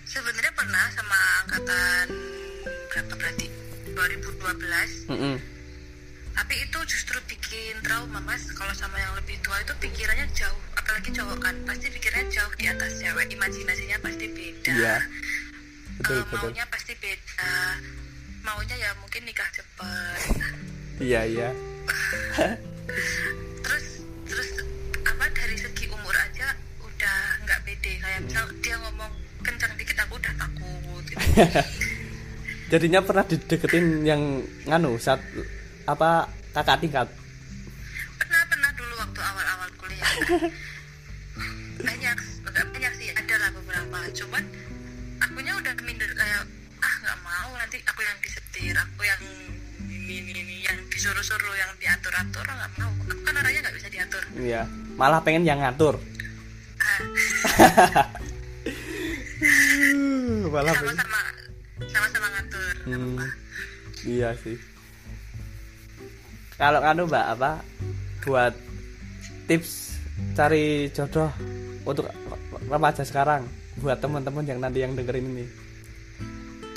[0.03, 1.12] sebenarnya pernah sama
[1.53, 2.07] angkatan
[2.89, 3.45] berapa berarti
[3.93, 5.35] 2012 Mm-mm.
[6.33, 11.13] tapi itu justru bikin trauma mas kalau sama yang lebih tua itu pikirannya jauh apalagi
[11.13, 14.97] cowok kan pasti pikirannya jauh di atas cewek imajinasinya pasti beda Iya.
[15.93, 16.49] Betul Eh, betul.
[16.49, 17.53] maunya pasti beda
[18.41, 20.19] maunya ya mungkin nikah cepet
[20.99, 21.49] Iya iya.
[23.61, 23.85] terus
[24.25, 24.49] terus
[25.03, 26.49] apa dari segi umur aja
[26.79, 30.52] udah nggak pede kayak misal dia ngomong kencang dikit aku udah takut.
[32.71, 34.21] Jadinya pernah dideketin yang
[34.65, 35.21] nganu saat
[35.85, 37.07] apa kakak tingkat.
[38.17, 40.11] pernah pernah dulu waktu awal-awal kuliah
[41.85, 44.43] banyak banyak sih ada lah beberapa cuman
[45.19, 46.43] akunya udah minder kayak
[46.79, 49.21] ah nggak mau nanti aku yang disetir aku yang
[49.83, 54.23] ini ini, ini yang disuruh-suruh yang diatur-atur nggak mau aku kan orangnya nggak bisa diatur
[54.33, 54.63] Iya.
[54.93, 55.97] Malah pengen yang ngatur.
[56.77, 56.99] ah,
[60.53, 60.93] Malah pengen.
[60.93, 61.21] sama-sama.
[61.89, 62.73] Sama-sama ngatur.
[62.85, 63.25] Hmm, apa-apa.
[64.05, 64.57] iya sih.
[66.61, 67.51] Kalau nganu mbak apa
[68.21, 68.53] buat
[69.49, 69.97] tips
[70.37, 71.33] cari jodoh
[71.89, 72.05] untuk
[72.69, 73.49] remaja sekarang
[73.81, 75.45] buat teman-teman yang nanti yang dengerin ini.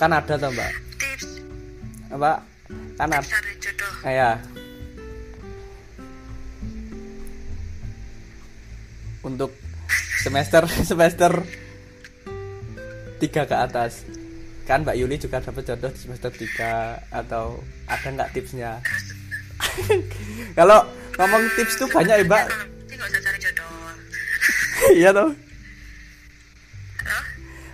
[0.01, 0.73] Kan ada tuh mbak?
[0.97, 1.29] Tips.
[2.17, 2.41] Apa?
[2.97, 3.93] Kan ada cari jodoh.
[4.01, 4.41] Kayak
[9.21, 9.53] untuk
[10.25, 10.65] semester
[10.97, 11.45] semester
[13.23, 14.05] tiga ke atas.
[14.67, 18.83] Kan Mbak Yuli juga dapat jodoh di semester 3 atau ada nggak tipsnya?
[20.59, 22.45] Kalau ngomong tips tuh banyak ya Mbak.
[24.87, 25.35] Iya tuh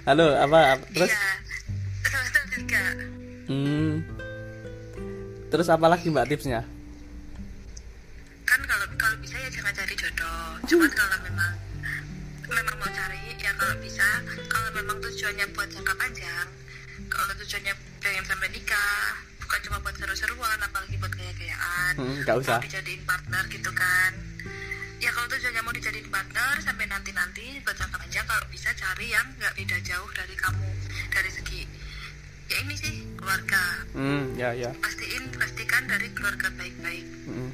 [0.07, 0.27] halo?
[0.35, 1.11] Apa terus?
[1.11, 1.31] Iya.
[2.53, 2.85] Tiga.
[3.49, 4.05] Hmm,
[5.49, 6.69] terus apa lagi Mbak tipsnya?
[8.45, 10.61] Kan kalau kalau bisa ya jangan cari jodoh.
[10.69, 11.53] Cuman kalau memang
[13.63, 14.09] kalau bisa.
[14.49, 16.49] Kalau memang tujuannya buat jangka panjang
[17.05, 19.05] kalau tujuannya pengen sampai nikah
[19.39, 22.57] bukan cuma buat seru-seruan apalagi buat gaya-gayaan Hmm, nggak usah.
[22.57, 24.13] mau dijadiin partner gitu kan.
[24.97, 29.27] Ya kalau tujuannya mau dijadiin partner sampai nanti-nanti buat jangka panjang kalau bisa cari yang
[29.37, 30.69] nggak beda jauh dari kamu
[31.11, 31.63] dari segi
[32.49, 33.63] ya ini sih keluarga.
[33.93, 34.71] Hmm ya ya.
[34.75, 37.07] Pastiin pastikan dari keluarga baik-baik.
[37.25, 37.51] Hmm,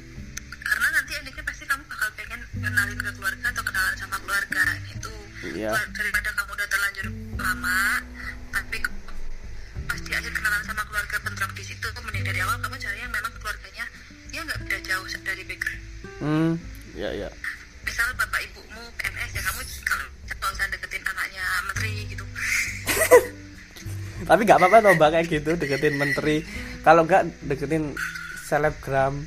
[0.61, 4.63] karena nanti endingnya pasti kamu bakal pengen pengen kenalin ke keluarga atau kenalan sama keluarga
[4.87, 5.71] itu Iya.
[5.95, 7.07] daripada kamu udah terlanjur
[7.39, 7.79] lama
[8.51, 8.91] tapi ke-
[9.87, 11.87] pas di akhir kenalan sama keluarga bentrok di situ.
[12.03, 13.85] Mending dari awal kamu cari yang memang keluarganya
[14.29, 15.81] ya nggak beda jauh dari background.
[16.19, 16.51] Hmm
[16.93, 17.29] ya ya.
[17.87, 22.25] Misal bapak ibumu PNS ya kamu kalau nggak usah deketin anaknya menteri gitu.
[24.27, 26.43] Tapi nggak apa-apa toh kayak gitu deketin menteri.
[26.83, 27.95] Kalau nggak deketin
[28.43, 29.23] selebgram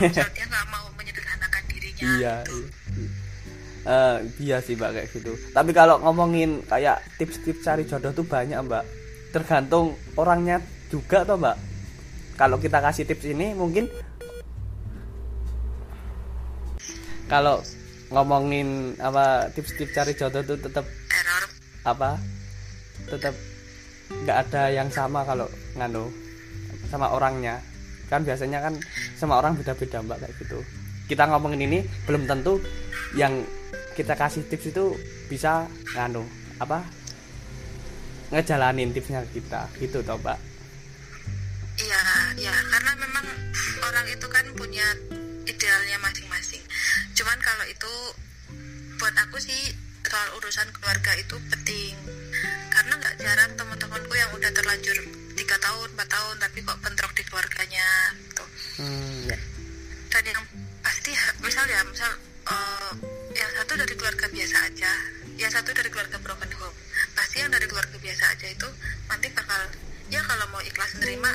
[0.00, 2.56] bagi dia kalau misal dia nggak mau menyederhanakan dirinya iya gitu.
[2.56, 2.68] iya.
[3.80, 5.32] Eh, iya sih mbak kayak gitu.
[5.56, 8.84] Tapi kalau ngomongin kayak tips-tips cari jodoh tuh banyak mbak.
[9.32, 10.60] Tergantung orangnya
[10.92, 11.56] juga toh mbak.
[12.36, 13.88] Kalau kita kasih tips ini mungkin
[17.30, 17.64] kalau
[18.12, 21.44] ngomongin apa tips-tips cari jodoh tuh tetap error.
[21.86, 22.10] apa
[23.06, 23.34] tetap
[24.10, 25.46] nggak ada yang sama kalau
[25.78, 26.10] nganu
[26.90, 27.62] sama orangnya
[28.10, 28.74] kan biasanya kan
[29.14, 30.58] sama orang beda-beda mbak kayak gitu
[31.06, 32.58] kita ngomongin ini belum tentu
[33.14, 33.46] yang
[33.94, 34.84] kita kasih tips itu
[35.30, 36.26] bisa nganu
[36.58, 36.82] apa
[38.34, 40.50] ngejalanin tipsnya kita gitu toh mbak
[41.80, 42.02] Iya,
[42.36, 43.24] ya karena memang
[43.80, 44.84] orang itu kan punya
[45.48, 46.60] idealnya masing-masing.
[47.16, 47.92] Cuman kalau itu
[49.00, 49.72] buat aku sih
[50.04, 51.96] soal urusan keluarga itu penting.
[52.68, 54.92] Karena nggak jarang teman-temanku yang udah terlanjur
[55.40, 57.09] tiga tahun, empat tahun, tapi kok bentrok
[57.40, 57.88] keluarganya.
[58.28, 58.44] Gitu.
[58.84, 59.38] hmm, ya.
[60.12, 60.42] Dan yang
[60.84, 61.10] pasti,
[61.40, 62.12] misal ya, misal
[62.52, 62.92] eh,
[63.32, 64.92] yang satu dari keluarga biasa aja,
[65.40, 66.76] yang satu dari keluarga broken home.
[67.16, 68.68] Pasti yang dari keluarga biasa aja itu
[69.08, 69.60] nanti bakal
[70.12, 71.30] ya kalau mau ikhlas nerima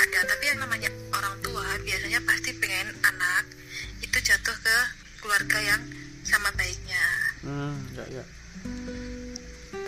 [0.00, 3.44] ada tapi yang namanya orang tua biasanya pasti pengen anak
[4.04, 4.76] itu jatuh ke
[5.24, 5.82] keluarga yang
[6.24, 7.00] sama baiknya
[7.40, 8.24] Hmm, ya, ya.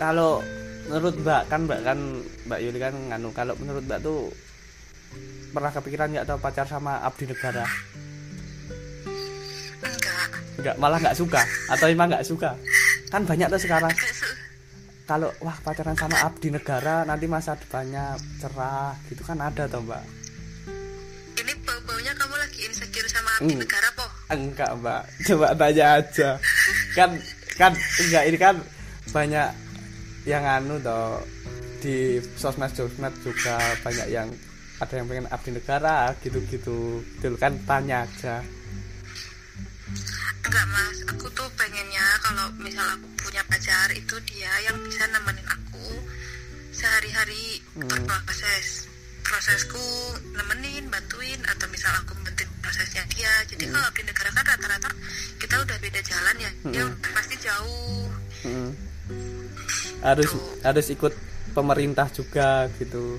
[0.01, 0.41] Kalau
[0.89, 1.99] menurut Mbak kan Mbak kan
[2.49, 4.33] Mbak Yuli kan nganu kalau menurut Mbak tuh
[5.53, 7.63] pernah kepikiran nggak atau pacar sama abdi negara?
[9.83, 12.57] enggak Nggak, malah nggak suka atau emang nggak suka?
[13.09, 14.41] Kan banyak tuh sekarang Enggak
[15.03, 20.03] kalau wah pacaran sama abdi negara nanti masa depannya cerah gitu kan ada tuh Mbak.
[21.43, 23.61] ini bau-baunya kamu lagi insecure sama abdi Hmm.
[23.67, 26.29] negara po Enggak Mbak, coba tanya aja.
[26.95, 27.09] Kan
[27.59, 28.55] kan enggak ini kan
[29.11, 29.49] banyak
[30.23, 31.19] yang anu toh
[31.83, 34.31] di sosmed sosmed juga banyak yang
[34.83, 36.79] ada yang pengen abdi negara gitu-gitu.
[37.17, 38.43] Gitu kan tanya aja.
[40.43, 45.47] enggak mas aku tuh pengennya kalau misal aku punya pacar itu dia yang bisa nemenin
[45.47, 45.87] aku
[46.69, 47.87] sehari-hari Hmm.
[47.87, 48.85] berproses
[49.23, 49.79] prosesku
[50.33, 54.89] nemenin bantuin atau misal aku bantuin prosesnya dia jadi kalau abdi negara kan rata-rata
[55.39, 56.95] kita udah beda jalan ya dia Hmm.
[57.13, 58.07] pasti jauh
[58.43, 58.71] Mm.
[60.03, 61.13] Harus harus ikut
[61.53, 63.15] pemerintah juga gitu.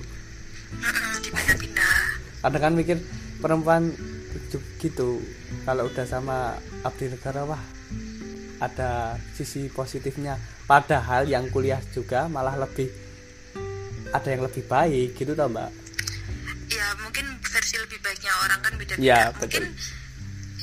[1.23, 1.95] Dipindah-pindah
[2.45, 2.97] Kadang kan mikir
[3.41, 3.89] perempuan
[4.35, 5.09] gitu, gitu.
[5.65, 7.61] Kalau udah sama abdi negara wah
[8.61, 10.37] ada sisi positifnya.
[10.69, 12.89] Padahal yang kuliah juga malah lebih
[14.13, 15.69] ada yang lebih baik gitu tau mbak.
[16.71, 20.04] ya mungkin versi lebih baiknya orang kan beda-beda Ya, mungkin betul.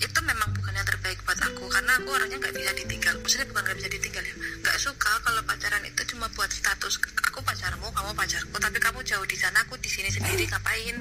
[0.02, 3.62] Itu memang bukan yang terbaik buat aku karena aku orangnya nggak bisa ditinggal maksudnya bukan
[3.62, 8.10] nggak bisa ditinggal ya nggak suka kalau pacaran itu cuma buat status aku pacarmu kamu
[8.12, 10.96] pacarku tapi kamu jauh di sana aku di sini sendiri ngapain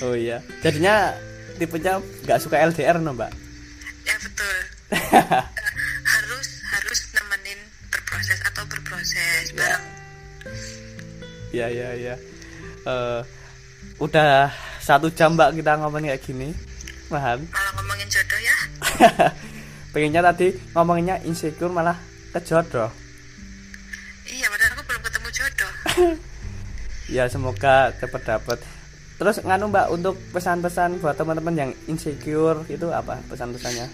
[0.00, 0.40] Oh iya.
[0.60, 1.12] Jadinya
[1.56, 3.32] tipenya nggak suka LDR no mbak.
[4.06, 4.56] ya betul
[6.14, 7.58] harus harus nemenin
[7.90, 9.84] berproses atau berproses bareng
[11.50, 12.14] Ya ya ya.
[12.86, 13.20] Eh,
[13.98, 16.48] udah satu jam mbak kita ngomongin kayak gini.
[17.06, 17.46] Paham?
[17.48, 17.65] malah
[17.96, 18.56] ngomongin jodoh ya
[19.96, 21.96] Pengennya tadi ngomonginnya insecure malah
[22.36, 22.92] ke jodoh.
[24.28, 25.72] iya padahal aku belum ketemu jodoh
[27.16, 28.58] Ya semoga cepat dapat.
[29.16, 33.88] Terus nganu mbak untuk pesan-pesan buat teman-teman yang insecure itu apa pesan-pesannya?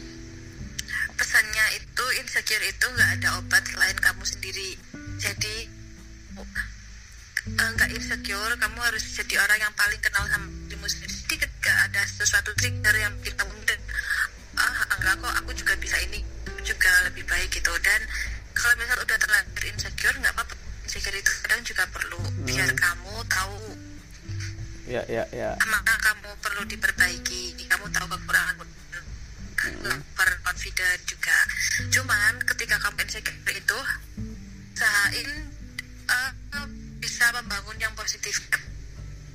[1.12, 4.74] pesannya itu insecure itu nggak ada obat selain kamu sendiri
[5.22, 5.56] jadi
[7.46, 11.72] eh, nggak insecure kamu harus jadi orang yang paling kenal sama dirimu sendiri jadi ketika
[11.86, 13.52] ada sesuatu trigger yang bikin kamu
[15.02, 16.22] enggak kok aku juga bisa ini
[16.62, 17.74] juga lebih baik gitu.
[17.82, 18.00] Dan
[18.54, 20.54] kalau misal udah terlanjur insecure nggak apa-apa.
[20.86, 23.58] Insecure itu kadang juga perlu biar kamu tahu
[24.82, 25.54] Ya ya ya.
[25.62, 28.66] mana kamu perlu diperbaiki kamu tahu kekurangan
[29.86, 31.38] lapar confident juga.
[31.90, 33.78] Cuman ketika kamu insecure itu
[34.74, 35.30] usahain
[36.10, 36.30] eh,
[36.98, 38.42] bisa membangun yang positif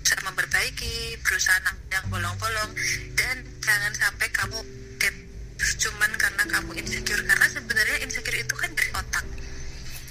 [0.04, 2.72] bisa memperbaiki berusaha nangkep yang bolong-bolong.
[3.16, 4.60] Dan jangan sampai kamu
[5.58, 9.26] cuman karena kamu insecure karena sebenarnya insecure itu kan dari otak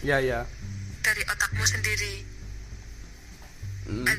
[0.00, 0.40] Ya ya.
[1.00, 2.14] dari otakmu sendiri
[3.86, 4.02] Hmm.
[4.02, 4.18] eh,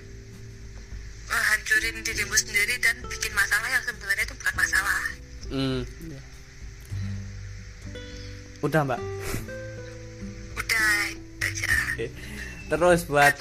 [1.28, 5.00] hancurin dirimu sendiri dan bikin masalah yang sebenarnya itu bukan masalah
[5.48, 5.82] Hmm.
[8.58, 9.00] Udah mbak.
[10.54, 10.88] udah
[11.42, 12.08] aja Oke.
[12.68, 13.34] Terus buat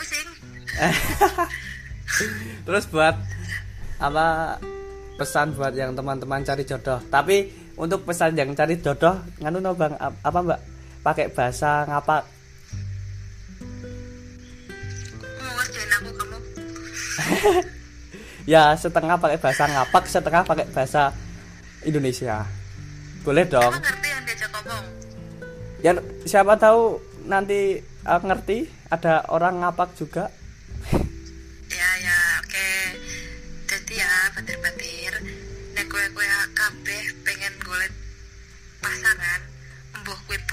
[2.67, 3.15] terus buat
[3.97, 4.59] apa
[5.17, 7.01] pesan buat yang teman-teman cari jodoh.
[7.07, 10.61] Tapi untuk pesan yang cari jodoh, nganu no bang ap- apa mbak?
[11.05, 12.25] Pakai bahasa kamu
[18.53, 21.11] Ya setengah pakai bahasa ngapak, setengah pakai bahasa
[21.83, 22.47] Indonesia.
[23.27, 23.75] Boleh dong.
[23.75, 24.85] emang ngerti yang diajak ngomong
[25.83, 25.93] Ya
[26.23, 30.31] siapa tahu nanti uh, ngerti ada orang ngapak juga.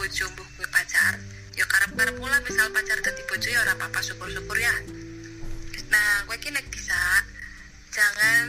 [0.04, 1.16] Bojo mbuh kue pacar
[1.56, 4.76] ya karep karep pula misal pacar dadi bojo ya ora apa-apa syukur-syukur ya.
[5.96, 7.24] Nah kue ki nek bisa
[7.88, 8.46] jangan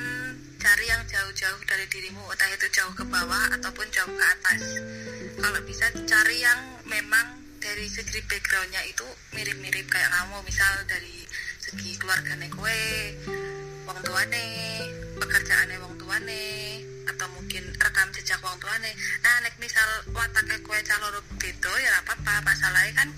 [0.59, 4.63] cari yang jauh-jauh dari dirimu entah itu jauh ke bawah ataupun jauh ke atas.
[5.39, 6.59] Kalau bisa cari yang
[6.91, 9.07] memang dari segi backgroundnya itu
[9.39, 11.23] mirip-mirip kayak kamu misal dari
[11.63, 13.15] segi keluargane kue
[13.85, 14.45] wong tuane
[15.21, 16.45] pekerjaannya wong tuane
[17.05, 18.91] atau mungkin rekam jejak wong tuane.
[19.21, 19.87] Nah nek misal
[20.17, 23.09] wataknya kue calon beda ya apa-apa masalahnya kan?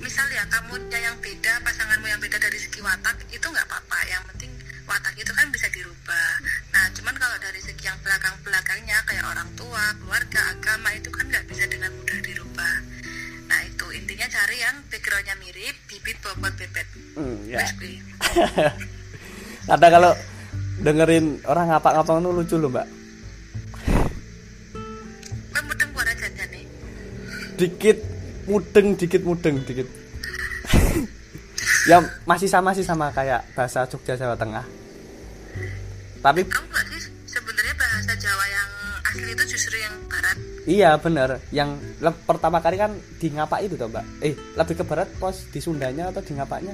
[0.00, 3.98] Misal ya kamu yang beda pasanganmu yang beda dari segi watak itu nggak apa-apa.
[4.08, 4.52] Yang penting
[4.88, 6.30] watak itu kan bisa dirubah.
[6.72, 11.44] Nah cuman kalau dari segi yang belakang-belakangnya kayak orang tua keluarga agama itu kan nggak
[11.44, 12.74] bisa dengan mudah dirubah.
[13.52, 16.88] Nah itu intinya cari yang backgroundnya mirip bibit bobot bebet.
[17.20, 17.68] Hmm, ya.
[19.68, 20.12] Ada kalau
[20.80, 22.86] dengerin orang ngapak-ngapak itu lucu loh mbak.
[25.68, 26.64] Mudeng buat aja nih
[27.60, 27.98] Dikit
[28.48, 29.88] mudeng, dikit mudeng, dikit.
[31.90, 34.64] ya masih sama sih sama kayak bahasa Jogja Jawa Tengah.
[36.24, 38.70] Tapi kamu nggak sih sebenarnya bahasa Jawa yang
[39.04, 40.36] asli itu justru yang barat
[40.68, 41.80] iya bener, yang
[42.24, 44.04] pertama kali kan di ngapak itu toh mbak.
[44.24, 46.72] Eh lebih ke barat pos di Sundanya atau di ngapaknya?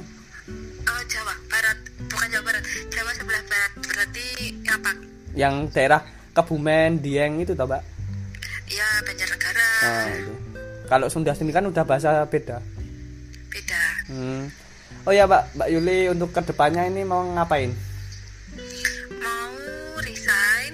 [0.85, 1.44] oh Jawa barat
[2.05, 4.27] bukan Jawa barat Jawa sebelah barat berarti
[4.63, 4.97] ngapak
[5.35, 6.01] Yang daerah
[6.31, 7.83] Kebumen, Dieng itu toh mbak.
[8.67, 10.35] ya Banjarnegara Nah, itu.
[10.85, 12.59] Kalau Sunda sini kan udah bahasa beda.
[13.49, 14.51] beda Hmm.
[15.05, 17.71] Oh ya Mbak, Mbak Yuli untuk ke depannya ini mau ngapain?
[19.15, 19.49] mau
[20.01, 20.73] resign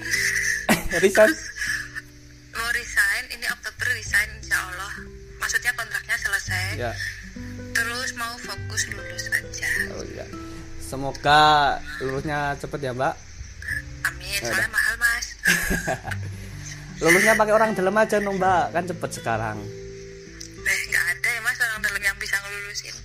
[1.03, 1.31] Resign?
[2.55, 4.93] mau resign ini Oktober resign Insya Allah
[5.37, 6.91] maksudnya kontraknya selesai ya.
[7.71, 9.20] terus mau fokus lulus ya.
[10.91, 11.41] Semoga
[11.99, 13.15] lulusnya cepet ya Mbak.
[14.03, 15.25] amin Ya soalnya mahal mas
[17.01, 19.57] Lulusnya pakai orang dalam aja dong Mbak, kan cepet sekarang.
[20.61, 22.95] eh nggak ada ya mas orang dalam yang bisa ngelulusin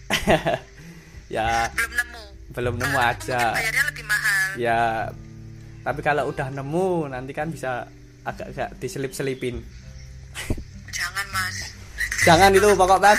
[1.36, 3.40] ya belum nemu belum nemu Kalau aja.
[3.50, 4.82] bayarnya lebih mahal Ya.
[5.80, 7.86] Tapi kalau udah nemu nanti kan bisa
[8.22, 9.62] agak-agak diselip-selipin.
[10.90, 11.56] jangan mas
[12.26, 13.14] Jangan itu pokoknya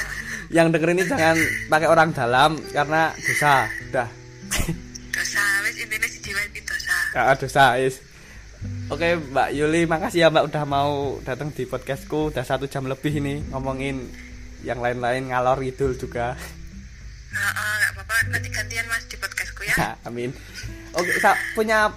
[0.50, 3.66] yang dengerin ini jangan pakai orang dalam karena dosa.
[3.88, 4.08] Udah.
[5.10, 7.66] Dosa wes intinya si jiwa itu dosa Ah, dosa.
[8.88, 10.92] Oke Mbak Yuli, makasih ya Mbak udah mau
[11.22, 12.30] datang di podcastku.
[12.30, 14.10] Udah satu jam lebih ini ngomongin
[14.62, 16.34] yang lain-lain ngalor idul juga.
[17.28, 19.76] Nah, nggak apa-apa nanti gantian mas di podcastku ya
[20.08, 20.34] Amin.
[20.94, 21.92] Oke, sa- punya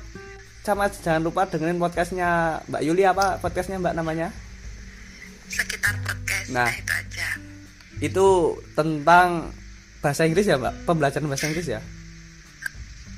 [0.60, 4.28] sama jangan lupa dengerin podcastnya Mbak Yuli apa podcastnya Mbak namanya?
[5.48, 6.62] sekitar podcast Nah.
[6.62, 7.28] nah itu aja
[7.98, 8.26] Itu
[8.72, 9.50] tentang
[9.98, 10.84] bahasa Inggris ya Mbak?
[10.84, 11.80] Pembelajaran bahasa Inggris ya?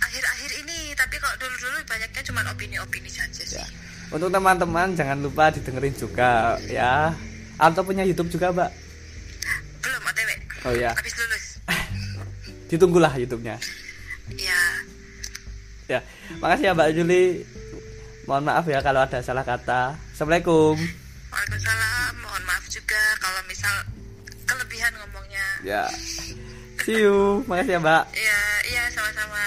[0.00, 3.66] akhir-akhir ini tapi kalau dulu-dulu banyaknya cuma opini-opini saja sih Ya.
[4.08, 7.16] Untuk teman-teman jangan lupa didengerin juga ya.
[7.56, 8.70] Atau punya YouTube juga Mbak?
[9.80, 10.30] belum otw
[10.62, 11.44] Oh ya, habis lulus
[12.70, 13.56] ditunggulah YouTube-nya.
[14.36, 14.60] ya
[15.88, 16.00] Ya,
[16.38, 17.44] makasih ya Mbak Juli.
[18.24, 19.98] Mohon maaf ya kalau ada salah kata.
[20.14, 20.78] Assalamualaikum.
[21.28, 23.74] Waalaikumsalam mohon maaf juga kalau misal
[24.44, 25.82] kelebihan ngomongnya Ya.
[26.80, 27.42] See you.
[27.44, 28.02] Makasih ya Mbak.
[28.12, 29.42] ya iya sama-sama